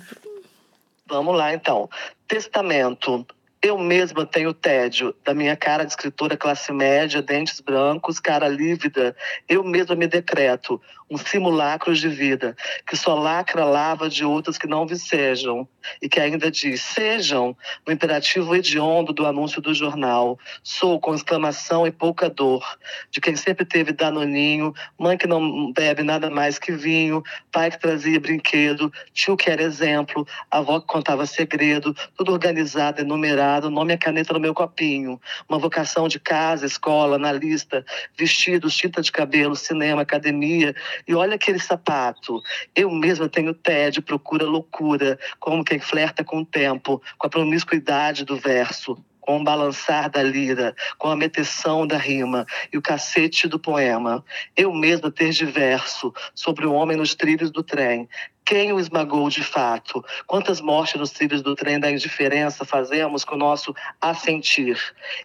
[1.06, 1.88] Vamos lá, então.
[2.26, 3.26] Testamento.
[3.60, 9.16] Eu mesma tenho tédio da minha cara de escritora classe média, dentes brancos, cara lívida.
[9.48, 12.54] Eu mesma me decreto um simulacro de vida,
[12.86, 15.66] que só lacra lava de outras que não vicejam,
[16.02, 20.38] e que ainda diz, sejam, no imperativo hediondo do anúncio do jornal.
[20.62, 22.62] Sou com exclamação e pouca dor,
[23.10, 27.80] de quem sempre teve danoninho, mãe que não bebe nada mais que vinho, pai que
[27.80, 33.98] trazia brinquedo, tio que era exemplo, avó que contava segredo, tudo organizado, enumerado, nome e
[33.98, 35.20] caneta no meu copinho.
[35.48, 37.84] Uma vocação de casa, escola, na lista,
[38.16, 40.74] vestidos, tinta de cabelo, cinema, academia,
[41.06, 42.42] e olha aquele sapato.
[42.74, 48.24] Eu mesma tenho tédio, procura loucura, como quem flerta com o tempo, com a promiscuidade
[48.24, 48.96] do verso
[49.28, 54.24] com o balançar da lira, com a meteção da rima e o cacete do poema.
[54.56, 58.08] Eu mesma ter diverso sobre o homem nos trilhos do trem,
[58.48, 60.02] quem o esmagou de fato?
[60.26, 64.78] Quantas mortes nos trilhos do trem da indiferença fazemos com o nosso assentir?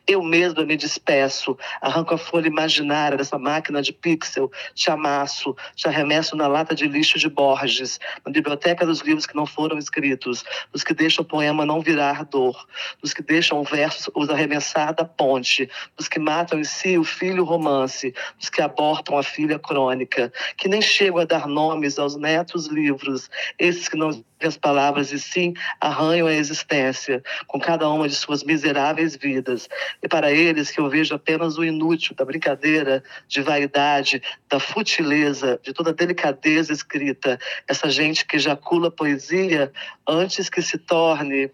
[0.05, 5.88] Eu mesma me despeço, arranco a folha imaginária dessa máquina de pixel, te amasso, te
[5.88, 10.43] arremesso na lata de lixo de Borges, na biblioteca dos livros que não foram escritos,
[10.73, 12.67] dos que deixam o poema não virar dor,
[13.01, 17.05] dos que deixam o verso os arremessar da ponte, dos que matam em si o
[17.05, 22.17] filho romance, dos que abortam a filha crônica, que nem chegam a dar nomes aos
[22.17, 27.60] netos livros outros, esses que não dizem as palavras e sim arranham a existência, com
[27.60, 29.69] cada uma de suas miseráveis vidas.
[30.02, 35.60] E para eles que eu vejo apenas o inútil da brincadeira, de vaidade, da futileza,
[35.63, 39.71] de toda a delicadeza escrita, essa gente que ejacula poesia
[40.08, 41.52] antes que se torne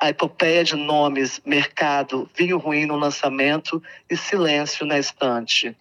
[0.00, 5.74] a epopeia de nomes, mercado, vinho ruim no lançamento e silêncio na estante.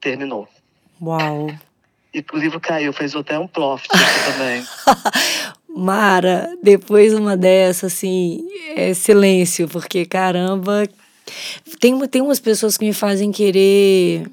[0.00, 0.48] Terminou.
[1.02, 1.48] Uau!
[2.14, 4.64] E o livro caiu, fez até um ploft também.
[5.76, 8.46] Mara, depois uma dessa, assim,
[8.76, 10.88] é silêncio, porque caramba.
[11.80, 14.24] Tem, tem umas pessoas que me fazem querer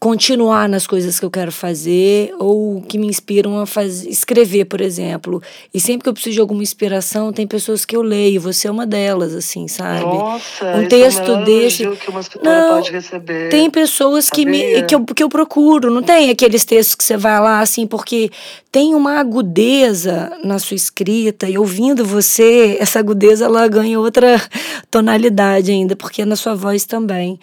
[0.00, 4.80] continuar nas coisas que eu quero fazer ou que me inspiram a fazer, escrever, por
[4.80, 5.42] exemplo.
[5.74, 8.70] E sempre que eu preciso de alguma inspiração, tem pessoas que eu leio, você é
[8.70, 10.04] uma delas, assim, sabe?
[10.04, 11.88] Nossa, um texto é desse.
[11.96, 13.48] Que uma não, pode receber.
[13.48, 17.16] Tem pessoas que, me, que, eu, que eu procuro, não tem aqueles textos que você
[17.16, 18.30] vai lá, assim, porque
[18.70, 24.40] tem uma agudeza na sua escrita, e ouvindo você, essa agudeza ela ganha outra
[24.88, 27.40] tonalidade ainda, porque é na sua voz também.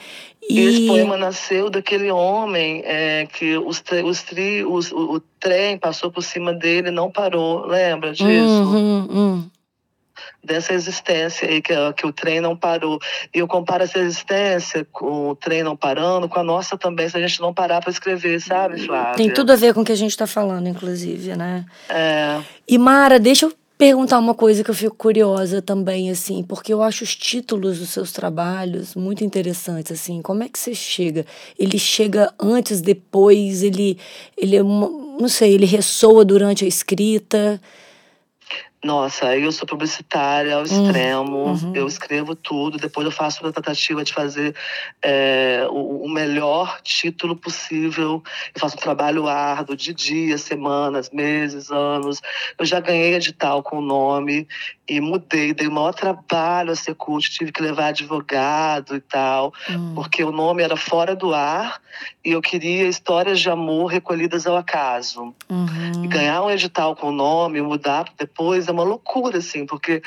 [0.49, 5.77] E esse poema nasceu daquele homem é, que os, os tri, os, o, o, trem
[5.77, 7.65] passou por cima dele e não parou.
[7.65, 8.29] Lembra disso?
[8.29, 9.49] Uhum, uhum.
[10.43, 12.99] Dessa existência aí, que, que o trem não parou.
[13.33, 17.17] E eu comparo essa existência com o trem não parando com a nossa também, se
[17.17, 19.15] a gente não parar para escrever, sabe, Flávia?
[19.15, 21.65] Tem tudo a ver com o que a gente está falando, inclusive, né?
[21.89, 22.39] É.
[22.67, 26.81] E Mara, deixa eu perguntar uma coisa que eu fico curiosa também, assim, porque eu
[26.81, 30.21] acho os títulos dos seus trabalhos muito interessantes, assim.
[30.21, 31.25] Como é que você chega?
[31.59, 33.97] Ele chega antes, depois, ele,
[34.37, 37.61] ele é não sei, ele ressoa durante a escrita.
[38.85, 41.73] Nossa, eu sou publicitária ao hum, extremo, uhum.
[41.73, 44.55] eu escrevo tudo, depois eu faço uma tentativa de fazer
[45.01, 48.21] é, o, o, melhor título possível.
[48.53, 52.21] Eu faço um trabalho árduo de dias, semanas, meses, anos.
[52.59, 54.47] Eu já ganhei edital com o nome
[54.87, 59.95] e mudei, dei o maior trabalho a Secult, tive que levar advogado e tal, uhum.
[59.95, 61.81] porque o nome era fora do ar
[62.23, 65.33] e eu queria histórias de amor recolhidas ao acaso.
[65.49, 66.03] Uhum.
[66.03, 70.01] E ganhar um edital com o nome, mudar depois é uma loucura, assim, porque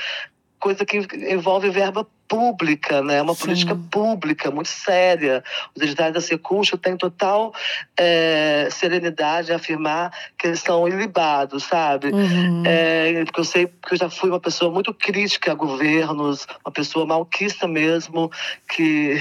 [0.59, 0.99] coisa que
[1.33, 3.23] envolve verba pública, né?
[3.23, 3.41] Uma Sim.
[3.41, 5.43] política pública muito séria.
[5.75, 7.55] Os editais da Secult têm total
[7.97, 12.09] é, serenidade em afirmar que eles são ilibados, sabe?
[12.09, 12.63] Uhum.
[12.67, 16.73] É, porque eu sei que eu já fui uma pessoa muito crítica a governos, uma
[16.73, 18.31] pessoa malquista mesmo,
[18.69, 19.19] que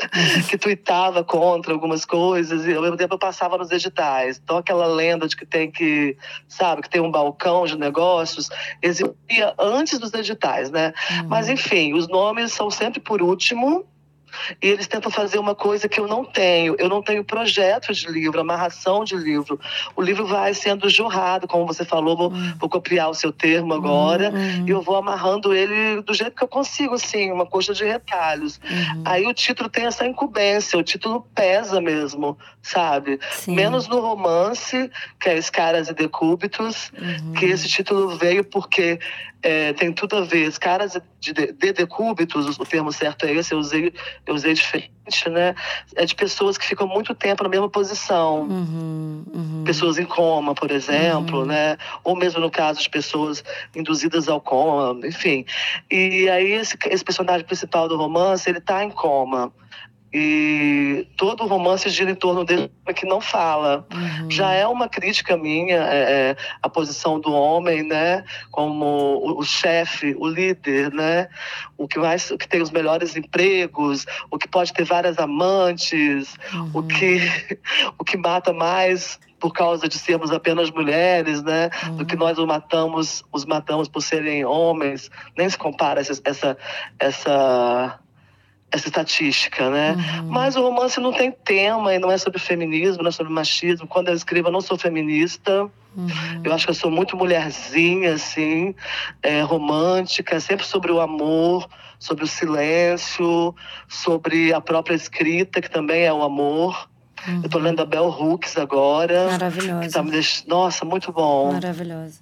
[0.48, 4.40] que tuitava contra algumas coisas e ao mesmo tempo eu passava nos editais.
[4.42, 6.16] Então aquela lenda de que tem que,
[6.48, 8.48] sabe, que tem um balcão de negócios,
[8.82, 10.92] existia antes dos editais, né?
[11.10, 11.28] Uhum.
[11.28, 13.86] Mas enfim, os nomes são sempre por último
[14.62, 16.76] e eles tentam fazer uma coisa que eu não tenho.
[16.78, 19.58] Eu não tenho projeto de livro, amarração de livro.
[19.94, 22.54] O livro vai sendo jorrado, como você falou, vou, uhum.
[22.58, 24.66] vou copiar o seu termo agora, uhum.
[24.66, 28.60] e eu vou amarrando ele do jeito que eu consigo, assim, uma coxa de retalhos.
[28.64, 29.02] Uhum.
[29.04, 33.18] Aí o título tem essa incumbência, o título pesa mesmo, sabe?
[33.32, 33.54] Sim.
[33.54, 37.32] Menos no romance, que é Escaras e Decúbitos, uhum.
[37.32, 38.98] que esse título veio porque
[39.46, 40.48] é, tem tudo a ver.
[40.48, 43.94] As caras de, de decúbitos, o termo certo é esse, eu usei,
[44.26, 45.54] eu usei diferente, né?
[45.94, 48.40] É de pessoas que ficam muito tempo na mesma posição.
[48.40, 49.64] Uhum, uhum.
[49.64, 51.46] Pessoas em coma, por exemplo, uhum.
[51.46, 51.76] né?
[52.02, 55.46] Ou mesmo no caso de pessoas induzidas ao coma, enfim.
[55.88, 59.52] E aí esse, esse personagem principal do romance, ele está em coma.
[60.18, 63.86] E todo o romance gira em torno dele que não fala.
[63.92, 64.30] Uhum.
[64.30, 69.44] Já é uma crítica minha é, é, a posição do homem, né, como o, o
[69.44, 71.28] chefe, o líder, né,
[71.76, 76.34] o que mais, o que tem os melhores empregos, o que pode ter várias amantes,
[76.50, 76.70] uhum.
[76.72, 77.20] o que
[78.00, 81.68] o que mata mais por causa de sermos apenas mulheres, né?
[81.88, 81.96] Uhum.
[81.96, 85.10] Do que nós os matamos, os matamos por serem homens.
[85.36, 86.56] Nem se compara essa essa,
[86.98, 88.00] essa
[88.70, 89.92] essa estatística, né?
[89.92, 90.28] Uhum.
[90.28, 93.86] Mas o romance não tem tema e não é sobre feminismo, não é sobre machismo.
[93.86, 95.70] Quando eu escrevo, eu não sou feminista.
[95.96, 96.08] Uhum.
[96.44, 98.74] Eu acho que eu sou muito mulherzinha, assim,
[99.22, 101.66] é, romântica, sempre sobre o amor,
[101.98, 103.54] sobre o silêncio,
[103.88, 106.88] sobre a própria escrita, que também é o amor.
[107.26, 107.40] Uhum.
[107.44, 109.30] Eu tô lendo a Bell Hooks agora.
[109.30, 109.90] Maravilhosa.
[109.90, 110.44] Tá me deix...
[110.46, 111.52] Nossa, muito bom.
[111.52, 112.20] Maravilhosa.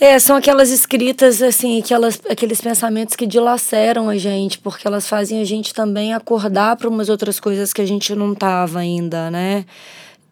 [0.00, 5.40] É, são aquelas escritas, assim, aquelas, aqueles pensamentos que dilaceram a gente, porque elas fazem
[5.40, 9.64] a gente também acordar para umas outras coisas que a gente não tava ainda, né?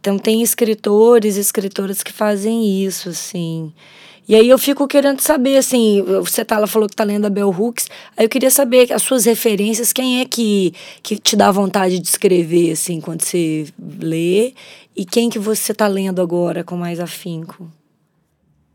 [0.01, 3.73] Então tem escritores e escritoras que fazem isso, assim.
[4.29, 7.31] E aí eu fico querendo saber, assim, você tá, ela falou que tá lendo a
[7.31, 11.51] Bell Hooks, aí eu queria saber as suas referências, quem é que, que te dá
[11.51, 13.67] vontade de escrever, assim, quando você
[14.01, 14.55] lê,
[14.97, 17.69] e quem que você tá lendo agora com mais afinco?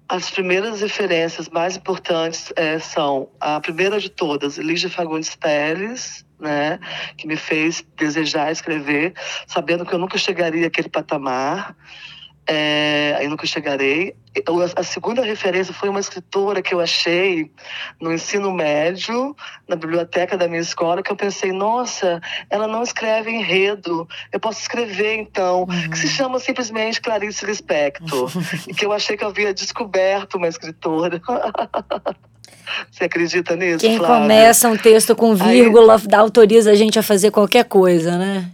[0.10, 6.80] As primeiras referências mais importantes é, são a primeira de todas, Lígia Fagundes Teles, né,
[7.18, 9.14] que me fez desejar escrever,
[9.48, 11.76] sabendo que eu nunca chegaria àquele patamar
[12.48, 14.16] é, eu nunca chegarei.
[14.76, 17.52] A segunda referência foi uma escritora que eu achei
[18.00, 19.36] no ensino médio,
[19.68, 24.62] na biblioteca da minha escola, que eu pensei, nossa, ela não escreve enredo, eu posso
[24.62, 25.90] escrever então, uhum.
[25.90, 28.32] que se chama simplesmente Clarice Lispector,
[28.68, 31.20] e que eu achei que eu havia descoberto uma escritora.
[32.92, 33.80] Você acredita nisso?
[33.80, 34.22] Quem Flávia?
[34.22, 36.16] começa um texto com vírgula Aí...
[36.16, 38.52] autoriza a gente a fazer qualquer coisa, né?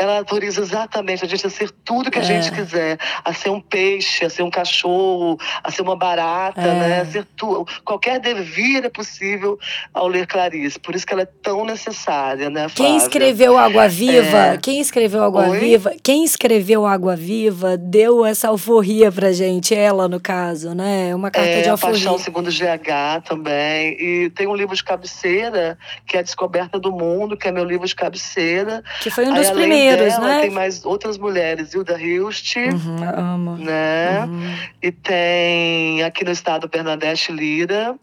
[0.00, 2.24] Ela autoriza exatamente a gente a ser tudo que a é.
[2.24, 2.98] gente quiser.
[3.22, 6.74] A ser um peixe, a ser um cachorro, a ser uma barata, é.
[6.74, 7.00] né?
[7.00, 9.58] A ser tu, qualquer devir é possível
[9.92, 10.80] ao ler Clarice.
[10.80, 12.74] Por isso que ela é tão necessária, né, Flávia?
[12.74, 14.56] Quem escreveu Água Viva, é...
[14.56, 15.58] quem escreveu Água Oi?
[15.58, 21.14] Viva, quem escreveu Água Viva deu essa alforria pra gente, ela no caso, né?
[21.14, 21.96] Uma carta é, de alforria.
[21.96, 23.96] Paixão segundo GH também.
[24.00, 27.64] E tem um livro de cabeceira, que é a Descoberta do Mundo, que é meu
[27.64, 28.82] livro de cabeceira.
[29.02, 29.56] Que foi um dos Aí,
[29.96, 30.40] primeiros, dela, né?
[30.40, 33.56] Tem mais outras mulheres, Hilda Hilst, uhum, amo.
[33.56, 34.24] né?
[34.24, 34.56] Uhum.
[34.82, 37.96] E tem aqui no estado Bernadette Lira,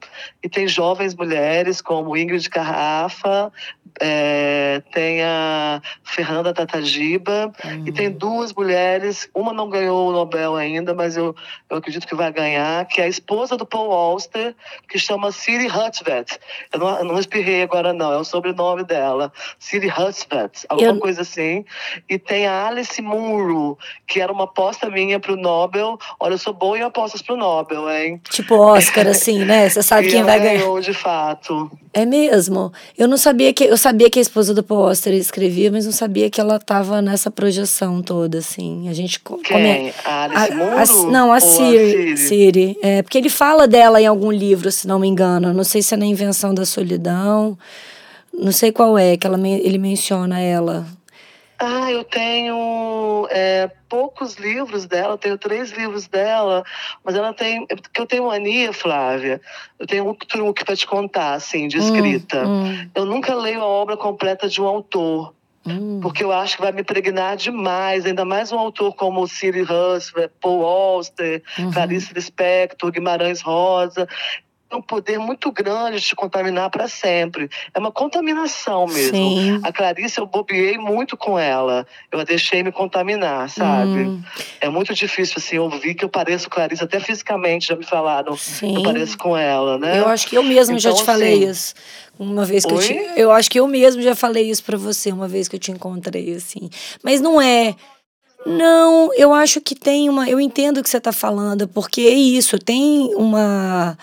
[0.44, 3.52] e tem jovens mulheres como Ingrid Carrafa,
[4.00, 7.88] é, tem a Fernanda Tatagiba uhum.
[7.88, 11.36] e tem duas mulheres, uma não ganhou o Nobel ainda, mas eu,
[11.70, 14.56] eu acredito que vai ganhar, que é a esposa do Paul Auster,
[14.88, 16.40] que chama Siri Hutvet.
[16.74, 21.00] Eu não, eu não espirrei agora não, é o sobrenome dela, Siri Hutvet, alguma eu...
[21.00, 21.66] coisa assim.
[22.10, 25.98] E tem a Alice Munro, que era uma aposta minha para o Nobel.
[26.20, 28.22] Olha, eu sou boa em apostas para o Nobel, hein?
[28.30, 29.70] Tipo Oscar, assim, né?
[29.70, 30.60] Você sabe quem vai ganhar.
[30.60, 31.70] ganhou, de fato.
[31.94, 32.72] É mesmo.
[32.98, 33.64] Eu não sabia que.
[33.64, 37.02] Eu sabia que a esposa do Paul Auster escrevia, mas não sabia que ela estava
[37.02, 38.88] nessa projeção toda, assim.
[38.88, 39.20] A gente.
[39.20, 39.38] Quem?
[39.44, 39.94] Come...
[40.06, 42.18] A Alice a, a, Não, a Siri.
[42.18, 42.78] Siri.
[42.82, 45.54] É, porque ele fala dela em algum livro, se não me engano.
[45.54, 47.58] Não sei se é na Invenção da Solidão.
[48.32, 50.86] Não sei qual é, que ela, ele menciona ela.
[51.60, 56.64] Ah, eu tenho é, poucos livros dela, eu tenho três livros dela,
[57.04, 57.66] mas ela tem.
[57.66, 59.42] Porque eu tenho mania, Flávia,
[59.80, 62.46] eu tenho um truque para te contar, assim, de hum, escrita.
[62.46, 62.90] Hum, hum.
[62.94, 65.34] Eu nunca leio a obra completa de um autor.
[65.66, 66.00] Hum.
[66.02, 70.32] Porque eu acho que vai me impregnar demais, ainda mais um autor como Siri Husser,
[70.40, 71.72] Paul Auster, uhum.
[71.72, 74.08] Clarice Lispector, Guimarães Rosa
[74.76, 77.50] um poder muito grande de te contaminar para sempre.
[77.74, 79.16] É uma contaminação mesmo.
[79.16, 79.60] Sim.
[79.64, 81.88] A Clarice, eu bobeei muito com ela.
[82.12, 84.02] Eu a deixei me contaminar, sabe?
[84.02, 84.22] Hum.
[84.60, 88.74] É muito difícil, assim, ouvir que eu pareço Clarice, até fisicamente já me falaram Sim.
[88.74, 90.00] que eu pareço com ela, né?
[90.00, 91.74] Eu acho que eu mesmo então, já te assim, falei isso.
[92.20, 92.78] Uma vez que Oi?
[92.78, 93.20] eu te...
[93.22, 95.72] Eu acho que eu mesmo já falei isso para você, uma vez que eu te
[95.72, 96.70] encontrei, assim.
[97.04, 97.76] Mas não é...
[98.46, 100.30] Não, eu acho que tem uma.
[100.30, 103.98] Eu entendo o que você está falando, porque é isso, tem uma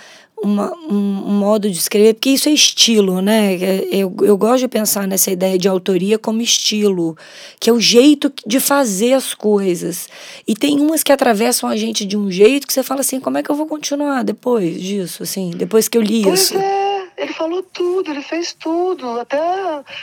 [0.45, 3.55] uma, um, modo de escrever, porque isso é estilo, né?
[3.55, 7.17] É, eu, eu gosto de pensar nessa ideia de autoria como estilo,
[7.59, 10.09] que é o jeito de fazer as coisas.
[10.47, 13.39] E tem umas que atravessam a gente de um jeito que você fala assim, como
[13.39, 16.59] é que eu vou continuar depois disso, assim, depois que eu li pois isso?
[16.59, 16.84] É.
[17.17, 19.39] Ele falou tudo, ele fez tudo, até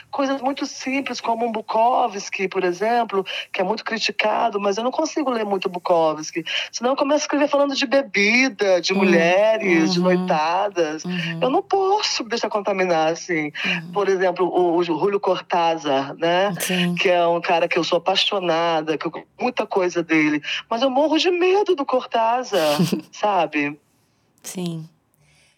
[0.10, 4.92] coisas muito simples, como um Bukowski, por exemplo, que é muito criticado, mas eu não
[4.92, 6.44] consigo ler muito Bukowski.
[6.72, 9.00] Senão eu começo a escrever falando de bebida, de uhum.
[9.00, 9.94] mulheres, uhum.
[9.94, 11.06] de noitadas.
[11.06, 11.40] Uhum.
[11.42, 13.52] Eu não posso deixar contaminar, assim.
[13.66, 13.92] Uhum.
[13.94, 16.54] Por exemplo, o, o Julio Cortázar, né?
[16.60, 16.96] Sim.
[16.96, 20.42] Que é um cara que eu sou apaixonada, que eu muita coisa dele.
[20.70, 22.78] Mas eu morro de medo do Cortázar,
[23.12, 23.80] sabe?
[24.44, 24.88] Sim.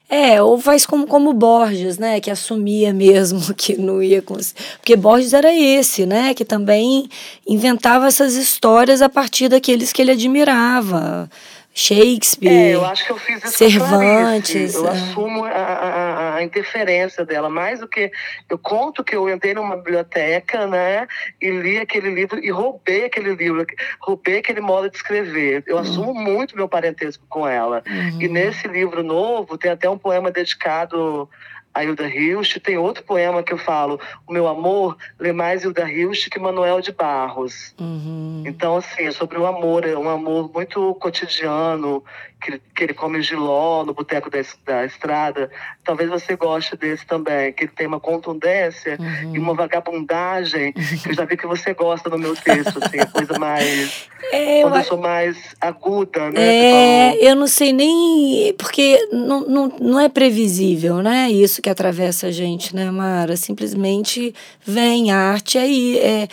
[0.09, 2.19] É, ou faz como, como Borges, né?
[2.19, 4.61] Que assumia mesmo que não ia conseguir.
[4.77, 6.33] Porque Borges era esse, né?
[6.33, 7.09] Que também
[7.47, 11.29] inventava essas histórias a partir daqueles que ele admirava.
[11.75, 14.75] Shakespeare, é, eu acho que eu fiz isso Cervantes.
[14.75, 14.91] Eu é.
[14.91, 18.11] assumo a, a, a, interferência dela, mais do que
[18.47, 21.07] eu conto que eu entrei numa biblioteca, né,
[21.41, 23.65] e li aquele livro e roubei aquele livro,
[23.99, 25.63] roubei aquele modo de escrever.
[25.65, 25.81] Eu uhum.
[25.81, 27.83] assumo muito meu parentesco com ela.
[27.87, 28.21] Uhum.
[28.21, 31.27] E nesse livro novo tem até um poema dedicado
[31.73, 32.59] a Hilda Hilst.
[32.59, 36.81] Tem outro poema que eu falo, O Meu Amor, lê mais Hilda Hilst que Manuel
[36.81, 37.73] de Barros.
[37.79, 38.43] Uhum.
[38.45, 42.03] Então, assim, é sobre o amor, é um amor muito cotidiano,
[42.43, 45.49] que, que ele come giló no boteco da, da estrada.
[45.83, 49.35] Talvez você goste desse também, que ele tem uma contundência uhum.
[49.35, 53.05] e uma vagabundagem, que eu já vi que você gosta no meu texto, assim, a
[53.05, 54.09] coisa mais...
[54.31, 56.41] É, quando eu, eu sou mais aguda, né?
[56.41, 58.53] É, eu não sei nem...
[58.57, 61.29] Porque não, não, não é previsível, né?
[61.31, 63.35] Isso que atravessa a gente, né, Mara?
[63.37, 64.33] Simplesmente
[64.65, 66.27] vem, a arte aí, é...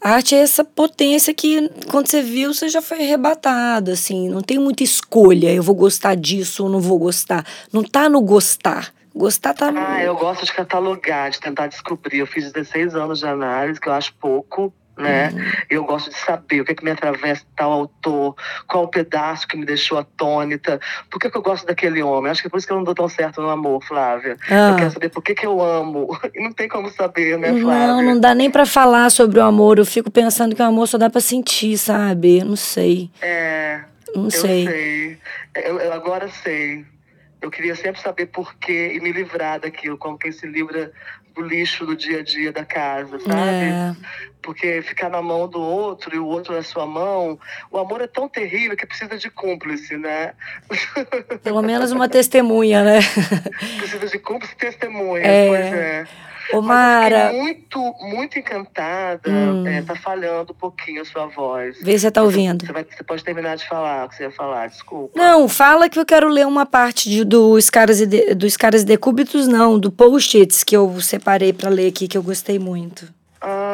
[0.00, 4.28] A arte é essa potência que, quando você viu, você já foi arrebatado, assim.
[4.28, 7.44] Não tem muita escolha, eu vou gostar disso ou não vou gostar.
[7.72, 8.92] Não tá no gostar.
[9.14, 9.80] Gostar tá no...
[9.80, 12.18] Ah, eu gosto de catalogar, de tentar descobrir.
[12.18, 15.28] Eu fiz 16 anos de análise, que eu acho pouco né?
[15.28, 15.52] Uhum.
[15.68, 18.34] Eu gosto de saber o que, é que me atravessa tal autor,
[18.66, 20.80] qual o pedaço que me deixou atônita,
[21.10, 22.30] por que, que eu gosto daquele homem.
[22.30, 24.36] Acho que é por isso que eu não dou tão certo no amor, Flávia.
[24.50, 24.70] Ah.
[24.70, 26.08] Eu quero saber por que, que eu amo.
[26.34, 27.86] E não tem como saber, né, Flávia?
[27.86, 29.78] Não, não dá nem para falar sobre o amor.
[29.78, 32.40] Eu fico pensando que o amor só dá para sentir, sabe?
[32.40, 33.10] Eu não sei.
[33.22, 33.80] É.
[34.14, 34.66] Não eu sei.
[34.66, 35.18] sei.
[35.64, 36.84] Eu, eu agora sei.
[37.40, 40.90] Eu queria sempre saber por quê e me livrar daquilo, como que esse livro
[41.36, 43.34] o lixo do dia a dia da casa, sabe?
[43.34, 43.94] É.
[44.42, 47.38] Porque ficar na mão do outro e o outro na sua mão,
[47.70, 50.32] o amor é tão terrível que precisa de cúmplice, né?
[51.42, 53.00] Pelo menos uma testemunha, né?
[53.78, 55.48] precisa de cúmplice e testemunha, É.
[55.48, 56.06] pois é.
[56.52, 59.30] Ô, Mara, muito, muito encantada.
[59.30, 59.66] Hum.
[59.66, 61.76] É, tá falhando um pouquinho a sua voz.
[61.82, 62.64] vê se você tá ouvindo.
[62.64, 65.18] Você, vai, você pode terminar de falar o que você ia falar, desculpa.
[65.18, 68.82] Não, fala que eu quero ler uma parte de, dos caras e de, dos caras
[68.82, 73.14] e decúbitos, não, do post-its que eu separei pra ler aqui, que eu gostei muito.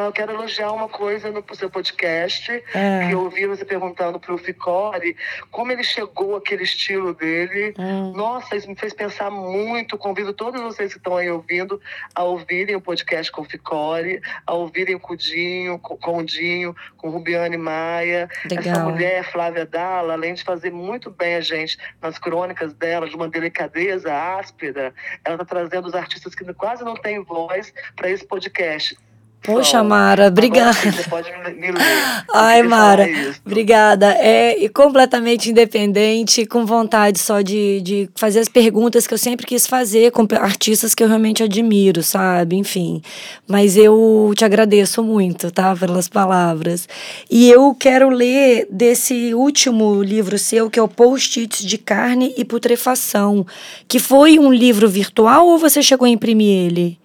[0.05, 3.07] Eu quero elogiar uma coisa no seu podcast, É.
[3.07, 5.15] que eu ouvi você perguntando pro Ficore
[5.51, 7.73] como ele chegou àquele estilo dele.
[7.77, 8.11] Hum.
[8.15, 9.97] Nossa, isso me fez pensar muito.
[9.97, 11.79] Convido todos vocês que estão aí ouvindo
[12.15, 16.75] a ouvirem o podcast com o Ficore, a ouvirem o Dinho, com, com o Dinho,
[16.97, 18.29] com Rubiane Maia.
[18.45, 18.89] Essa Legal.
[18.89, 23.29] mulher, Flávia Dalla, além de fazer muito bem a gente nas crônicas dela, de uma
[23.29, 24.93] delicadeza áspera,
[25.23, 28.97] ela está trazendo os artistas que quase não têm voz para esse podcast.
[29.43, 30.77] Poxa, Então, Mara, obrigada.
[32.33, 33.05] Ai, Mara,
[33.45, 34.13] obrigada.
[34.13, 39.45] É e completamente independente, com vontade só de, de fazer as perguntas que eu sempre
[39.45, 42.55] quis fazer com artistas que eu realmente admiro, sabe?
[42.55, 43.01] Enfim.
[43.45, 45.75] Mas eu te agradeço muito, tá?
[45.75, 46.87] Pelas palavras.
[47.29, 52.45] E eu quero ler desse último livro seu, que é o Post-its de Carne e
[52.45, 53.45] Putrefação,
[53.89, 57.02] que foi um livro virtual ou você chegou a imprimir ele?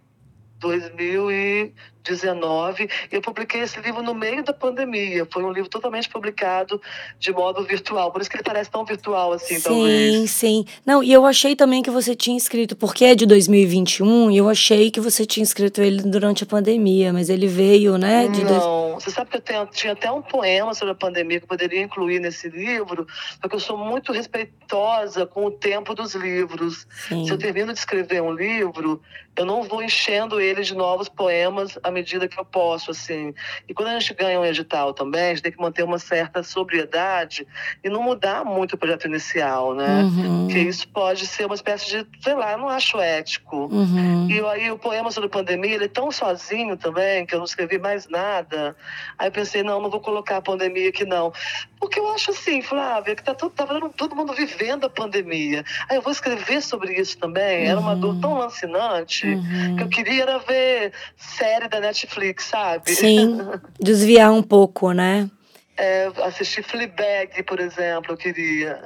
[2.06, 2.89] 2019.
[3.12, 6.82] Eu publiquei esse livro no meio da pandemia, foi um livro totalmente publicado
[7.20, 10.32] de modo virtual, por isso que ele parece tão virtual assim, sim, talvez.
[10.32, 10.66] sim.
[10.86, 14.47] Não, e eu achei também que você tinha escrito, porque é de 2021, e eu
[14.47, 18.28] achei que você tinha escrito ele durante a pandemia, mas ele veio, né?
[18.28, 18.64] De dois...
[18.64, 21.49] Não, você sabe que eu tenho, tinha até um poema sobre a pandemia que eu
[21.49, 23.08] poderia incluir nesse livro,
[23.41, 26.88] porque eu sou muito respeitosa com o tempo dos livros.
[27.08, 27.26] Sim.
[27.26, 29.01] Se eu termino de escrever um livro,
[29.36, 33.34] eu não vou enchendo ele de novos poemas à medida que eu posso, assim.
[33.68, 36.43] E quando a gente ganha um edital também, a gente tem que manter uma certa
[36.43, 37.48] sobriedade
[37.84, 40.04] e não mudar muito o projeto inicial, né?
[40.04, 43.68] Uhum, Porque isso pode ser uma espécie de, sei lá, eu não acho ético.
[43.72, 44.28] uhum.
[44.30, 47.78] E aí o poema sobre pandemia, ele é tão sozinho também, que eu não escrevi
[47.80, 48.76] mais nada.
[49.18, 51.32] Aí eu pensei, não, não vou colocar a pandemia aqui não.
[51.80, 55.64] Porque eu acho assim, Flávia, que tá todo, tava todo mundo vivendo a pandemia.
[55.89, 57.68] Aí eu vou escrever sobre isso também.
[57.68, 58.00] Era uma Uhum.
[58.00, 59.89] dor tão lancinante que eu Uhum.
[59.89, 62.91] queria era ver série da Netflix, sabe?
[62.91, 63.38] Sim,
[63.79, 65.29] desviar um pouco, né?
[65.77, 68.81] É, assistir Fleabag, por exemplo, eu queria.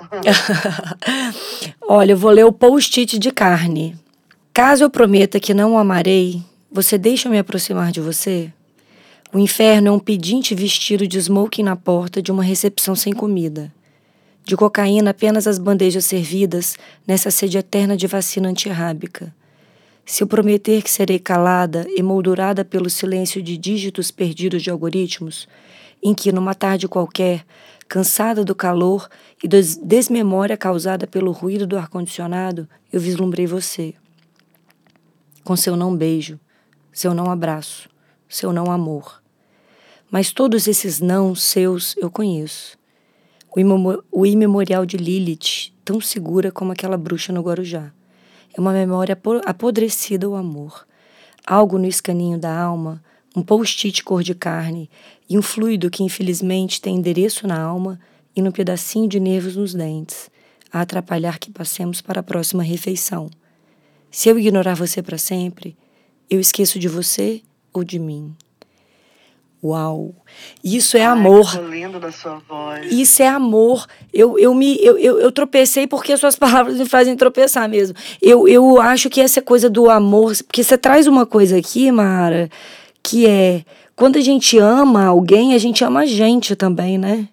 [1.88, 3.96] Olha, eu vou ler o post-it de carne.
[4.52, 6.42] Caso eu prometa que não o amarei,
[6.72, 8.52] você deixa eu me aproximar de você?
[9.32, 13.72] O inferno é um pedinte vestido de smoking na porta de uma recepção sem comida.
[14.44, 16.76] De cocaína apenas as bandejas servidas
[17.06, 19.32] nessa sede eterna de vacina antirrábica.
[20.12, 25.48] Se eu prometer que serei calada, emoldurada pelo silêncio de dígitos perdidos de algoritmos,
[26.02, 27.46] em que, numa tarde qualquer,
[27.88, 29.08] cansada do calor
[29.44, 33.94] e da des- desmemória causada pelo ruído do ar-condicionado, eu vislumbrei você.
[35.44, 36.40] Com seu não beijo,
[36.92, 37.88] seu não abraço,
[38.28, 39.22] seu não amor.
[40.10, 42.80] Mas todos esses não seus eu conheço.
[44.12, 47.94] O imemorial de Lilith, tão segura como aquela bruxa no Guarujá.
[48.54, 50.86] É uma memória apo- apodrecida ao amor.
[51.46, 53.04] Algo no escaninho da alma,
[53.36, 54.90] um post-it cor de carne
[55.30, 58.00] e um fluido que infelizmente tem endereço na alma
[58.36, 60.30] e num pedacinho de nervos nos dentes,
[60.72, 63.30] a atrapalhar que passemos para a próxima refeição.
[64.12, 65.78] Se eu ignorar você para sempre,
[66.30, 67.42] eu esqueço de você
[67.74, 68.36] ou de mim.
[69.62, 70.16] Uau!
[70.64, 71.46] Isso é amor.
[71.52, 72.92] Ai, que lindo na sua voz.
[72.92, 73.86] Isso é amor.
[74.14, 77.96] Eu, eu, me, eu, eu, eu tropecei porque as suas palavras me fazem tropeçar mesmo.
[78.22, 80.34] Eu, eu acho que essa coisa do amor.
[80.48, 82.50] Porque você traz uma coisa aqui, Mara,
[83.04, 83.64] que é.
[83.96, 87.28] Quando a gente ama alguém, a gente ama a gente também, né?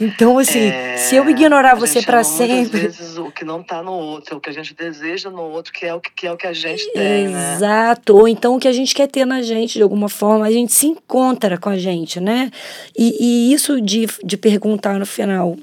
[0.00, 2.86] Então, assim, é, se eu ignorar você para sempre.
[2.86, 5.42] Às vezes o que não está no outro, é o que a gente deseja no
[5.42, 7.28] outro, que é o que, que é o que a gente tem.
[7.28, 7.54] Né?
[7.54, 8.14] Exato.
[8.14, 8.20] Né?
[8.20, 10.72] Ou então o que a gente quer ter na gente, de alguma forma, a gente
[10.72, 12.50] se encontra com a gente, né?
[12.96, 15.56] E, e isso de, de perguntar no final: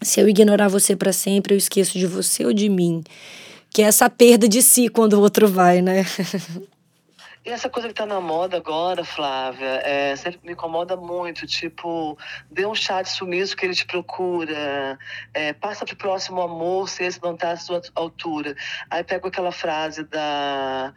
[0.00, 3.04] se eu ignorar você para sempre, eu esqueço de você ou de mim.
[3.70, 6.06] Que é essa perda de si quando o outro vai, né?
[7.44, 11.46] E essa coisa que tá na moda agora, Flávia, é, sempre me incomoda muito.
[11.46, 12.18] Tipo,
[12.50, 14.98] dê um chá de sumiço que ele te procura.
[15.32, 18.54] É, passa pro próximo amor se esse não tá à sua altura.
[18.90, 20.92] Aí pego aquela frase da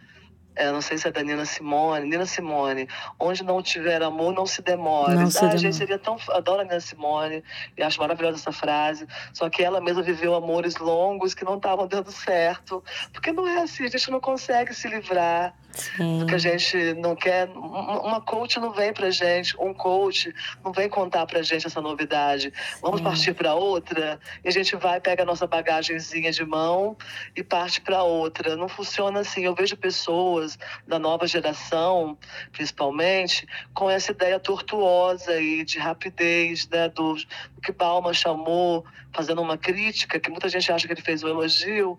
[0.61, 2.87] é, não sei se é da Nina Simone, Nina Simone,
[3.19, 5.15] onde não tiver amor, não se demore.
[5.15, 6.17] Não se ah, gente, seria tão.
[6.29, 7.43] Adoro a Nina Simone
[7.75, 9.07] e acho maravilhosa essa frase.
[9.33, 12.83] Só que ela mesma viveu amores longos que não estavam dando certo.
[13.11, 16.19] Porque não é assim, a gente não consegue se livrar Sim.
[16.19, 17.49] do que a gente não quer.
[17.49, 20.31] Uma coach não vem pra gente, um coach
[20.63, 22.53] não vem contar pra gente essa novidade.
[22.83, 23.03] Vamos Sim.
[23.03, 26.95] partir para outra e a gente vai, pega a nossa bagagenzinha de mão
[27.35, 28.55] e parte para outra.
[28.55, 29.43] Não funciona assim.
[29.43, 30.50] Eu vejo pessoas
[30.87, 32.17] da nova geração,
[32.51, 39.41] principalmente, com essa ideia tortuosa e de rapidez, né, do, do que Balma chamou, fazendo
[39.41, 41.97] uma crítica, que muita gente acha que ele fez um elogio,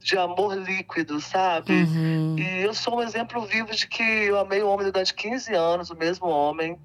[0.00, 1.72] de amor líquido, sabe?
[1.72, 2.36] Uhum.
[2.38, 5.90] E eu sou um exemplo vivo de que eu amei o homem durante 15 anos,
[5.90, 6.78] o mesmo homem,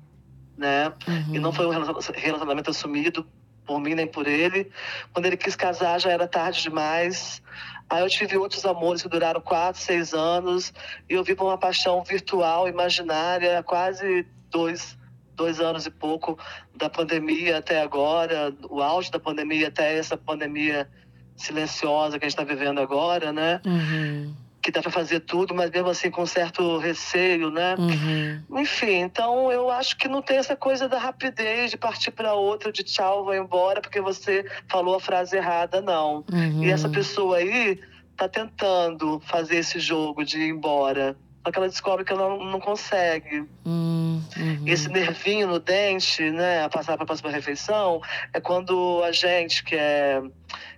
[0.58, 0.92] né?
[1.08, 1.36] Uhum.
[1.36, 3.26] E não foi um relacionamento assumido
[3.66, 4.70] por mim nem por ele.
[5.12, 7.42] Quando ele quis casar já era tarde demais.
[7.90, 10.74] Aí eu tive outros amores que duraram quatro, seis anos.
[11.10, 14.98] E eu vivo uma paixão virtual, imaginária, quase dois,
[15.36, 16.38] dois anos e pouco
[16.76, 20.90] da pandemia até agora, o auge da pandemia até essa pandemia
[21.36, 23.62] silenciosa que a gente está vivendo agora, né?
[23.66, 27.76] Uhum que dá para fazer tudo, mas mesmo assim com certo receio, né?
[27.78, 28.62] Uhum.
[28.62, 32.72] Enfim, então eu acho que não tem essa coisa da rapidez de partir para outra,
[32.72, 36.26] de tchau, vou embora porque você falou a frase errada, não.
[36.34, 36.64] Uhum.
[36.64, 37.80] E essa pessoa aí
[38.18, 41.16] tá tentando fazer esse jogo de ir embora.
[41.46, 43.48] Só que ela descobre que ela não, consegue.
[43.64, 44.20] Uhum.
[44.66, 48.02] Esse nervinho no dente, né, a passar para a próxima refeição,
[48.34, 50.24] é quando a gente que é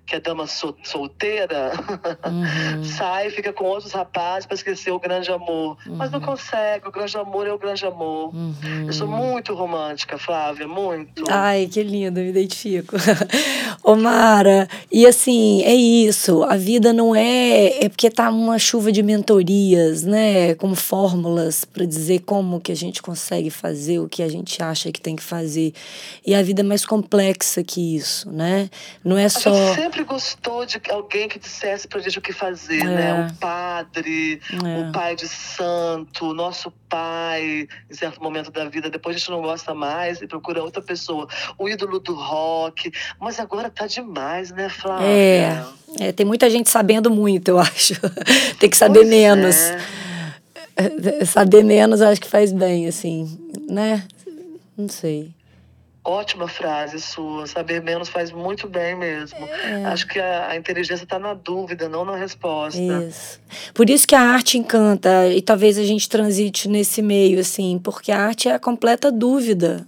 [0.07, 1.74] que é dama solteira,
[2.26, 2.82] uhum.
[2.95, 5.78] sai, fica com outros rapazes para esquecer o grande amor.
[5.86, 5.97] Uhum.
[5.97, 8.34] Mas não consegue, o grande amor é o grande amor.
[8.34, 8.86] Uhum.
[8.88, 11.26] Eu sou muito romântica, Flávia, muito.
[11.28, 12.95] Ai, que lindo, me identifico.
[13.84, 17.84] Omara, e assim, é isso, a vida não é.
[17.84, 20.55] É porque tá uma chuva de mentorias, né?
[20.55, 24.89] Como fórmulas para dizer como que a gente consegue fazer o que a gente acha
[24.89, 25.74] que tem que fazer.
[26.26, 28.70] E a vida é mais complexa que isso, né?
[29.03, 32.93] Não é só sempre gostou de alguém que dissesse pra gente o que fazer, né?
[32.93, 33.13] é.
[33.13, 33.28] né?
[33.28, 34.80] O padre, é.
[34.82, 38.89] o pai de santo, nosso pai, em certo momento da vida.
[38.89, 41.28] Depois a gente não gosta mais e procura outra pessoa.
[41.57, 42.91] O ídolo do rock.
[43.20, 45.05] Mas agora tá demais, né, Flávia?
[45.05, 45.65] É,
[45.99, 47.93] é tem muita gente sabendo muito, eu acho.
[48.59, 49.55] tem que saber pois menos.
[49.55, 51.26] É.
[51.26, 54.03] Saber menos acho que faz bem, assim, né?
[54.78, 55.37] Não sei.
[56.10, 57.45] Ótima frase sua.
[57.47, 59.45] Saber menos faz muito bem mesmo.
[59.45, 59.84] É.
[59.88, 62.80] Acho que a, a inteligência está na dúvida, não na resposta.
[62.80, 63.41] Isso.
[63.74, 65.28] Por isso que a arte encanta.
[65.28, 69.86] E talvez a gente transite nesse meio, assim, porque a arte é a completa dúvida.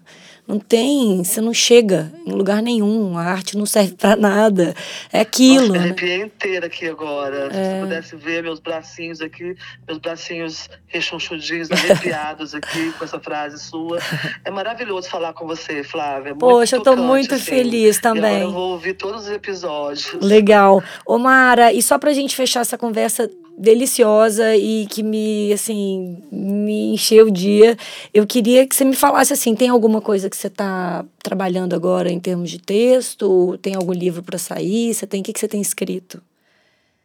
[0.50, 4.74] Não tem, você não chega em lugar nenhum, a arte não serve para nada.
[5.14, 5.68] É aquilo.
[5.68, 5.86] Nossa, me né?
[5.86, 7.50] arrepiei inteira aqui agora.
[7.52, 7.52] É.
[7.52, 9.56] Se você pudesse ver meus bracinhos aqui,
[9.88, 14.00] meus bracinhos rechonchudinhos, arrepiados aqui com essa frase sua.
[14.44, 16.32] É maravilhoso falar com você, Flávia.
[16.32, 17.44] Muito Poxa, eu tô muito assim.
[17.44, 18.42] feliz também.
[18.42, 20.14] eu vou ouvir todos os episódios.
[20.22, 20.82] Legal.
[21.06, 23.30] Ô, Mara, e só pra gente fechar essa conversa
[23.60, 27.78] deliciosa e que me, assim, me encheu o dia.
[28.14, 32.10] Eu queria que você me falasse, assim, tem alguma coisa que você está trabalhando agora
[32.10, 33.58] em termos de texto?
[33.62, 34.94] Tem algum livro para sair?
[34.94, 36.22] Você tem, o que, você tem escrito?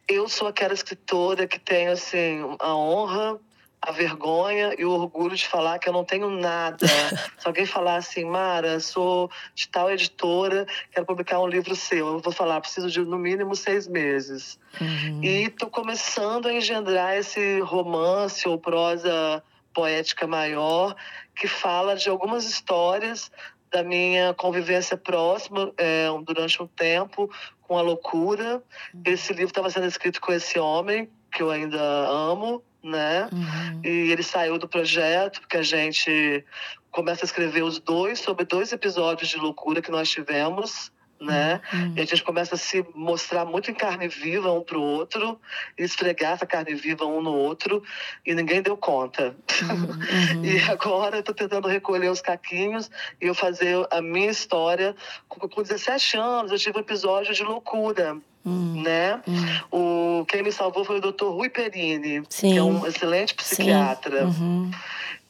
[0.07, 3.37] Eu sou aquela escritora que tem, assim, a honra
[3.85, 6.87] a vergonha e o orgulho de falar que eu não tenho nada.
[7.37, 12.19] Se alguém falar assim, Mara, sou de tal editora, quero publicar um livro seu, eu
[12.19, 14.59] vou falar, preciso de no mínimo seis meses.
[14.81, 15.23] Uhum.
[15.23, 20.95] E estou começando a engendrar esse romance ou prosa poética maior
[21.35, 23.29] que fala de algumas histórias
[23.71, 27.29] da minha convivência próxima é, durante um tempo
[27.61, 28.63] com a loucura.
[28.93, 29.03] Uhum.
[29.05, 33.29] Esse livro estava sendo escrito com esse homem que eu ainda amo, né?
[33.31, 33.81] Uhum.
[33.83, 36.45] E ele saiu do projeto porque a gente
[36.91, 41.61] começa a escrever os dois sobre dois episódios de loucura que nós tivemos né?
[41.73, 41.93] Uhum.
[41.95, 45.39] E a gente começa a se mostrar muito em carne viva um para o outro,
[45.77, 47.83] esfregar essa carne viva um no outro,
[48.25, 49.35] e ninguém deu conta.
[49.61, 50.43] Uhum.
[50.43, 52.89] e agora eu tô tentando recolher os caquinhos
[53.21, 54.95] e eu fazer a minha história.
[55.27, 58.17] Com, com 17 anos, eu tive um episódio de loucura.
[58.45, 59.19] Hum, né?
[59.27, 60.19] Hum.
[60.21, 61.25] O, quem me salvou foi o Dr.
[61.25, 62.53] Rui Perini, Sim.
[62.53, 64.25] que é um excelente psiquiatra.
[64.25, 64.69] Uhum.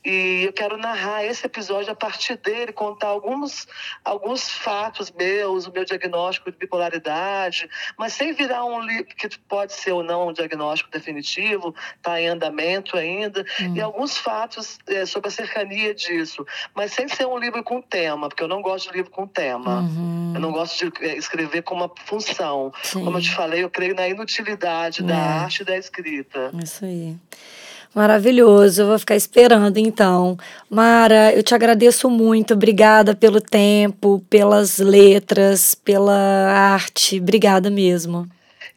[0.06, 3.68] E eu quero narrar esse episódio a partir dele, contar alguns,
[4.04, 9.74] alguns fatos meus, o meu diagnóstico de bipolaridade, mas sem virar um livro que pode
[9.74, 13.76] ser ou não um diagnóstico definitivo, está em andamento ainda, hum.
[13.76, 16.46] e alguns fatos é, sobre a cercania disso,
[16.76, 19.80] mas sem ser um livro com tema, porque eu não gosto de livro com tema.
[19.80, 20.34] Uhum.
[20.36, 22.72] Eu não gosto de é, escrever com uma função.
[22.84, 23.04] Sim.
[23.04, 25.06] Como eu te falei, eu creio na inutilidade é.
[25.06, 26.52] da arte e da escrita.
[26.62, 27.18] Isso aí.
[27.96, 30.38] Maravilhoso, eu vou ficar esperando então.
[30.70, 38.28] Mara, eu te agradeço muito, obrigada pelo tempo, pelas letras, pela arte, obrigada mesmo.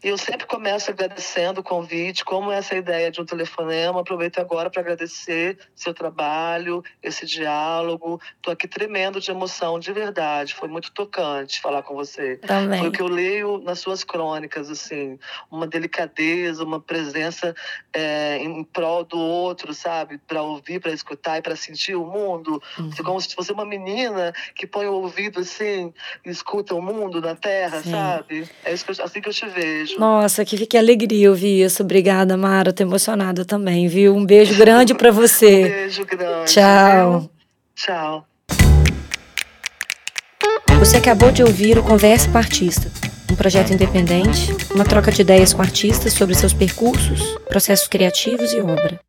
[0.03, 4.01] E eu sempre começo agradecendo o convite, como essa ideia de um telefonema.
[4.01, 8.21] Aproveito agora para agradecer seu trabalho, esse diálogo.
[8.37, 10.55] Estou aqui tremendo de emoção, de verdade.
[10.55, 12.37] Foi muito tocante falar com você.
[12.37, 12.79] Também.
[12.79, 15.19] Foi o que eu leio nas suas crônicas, assim,
[15.51, 17.53] uma delicadeza, uma presença
[17.93, 20.19] é, em prol do outro, sabe?
[20.19, 22.63] Para ouvir, para escutar e para sentir o mundo.
[22.79, 22.91] Uhum.
[23.05, 25.93] como se fosse uma menina que põe o ouvido assim,
[26.25, 27.91] e escuta o mundo na terra, Sim.
[27.91, 28.49] sabe?
[28.65, 30.01] É assim que eu te vejo beijo.
[30.01, 31.83] Nossa, que, que alegria ouvir isso.
[31.83, 32.73] Obrigada, Mara.
[32.73, 34.15] Tô emocionada também, viu?
[34.15, 35.65] Um beijo grande para você.
[35.65, 36.53] um beijo grande.
[36.53, 37.31] Tchau.
[37.75, 38.25] Tchau.
[40.79, 42.89] Você acabou de ouvir o Conversa com Artista,
[43.31, 48.61] um projeto independente, uma troca de ideias com artistas sobre seus percursos, processos criativos e
[48.61, 49.01] obra.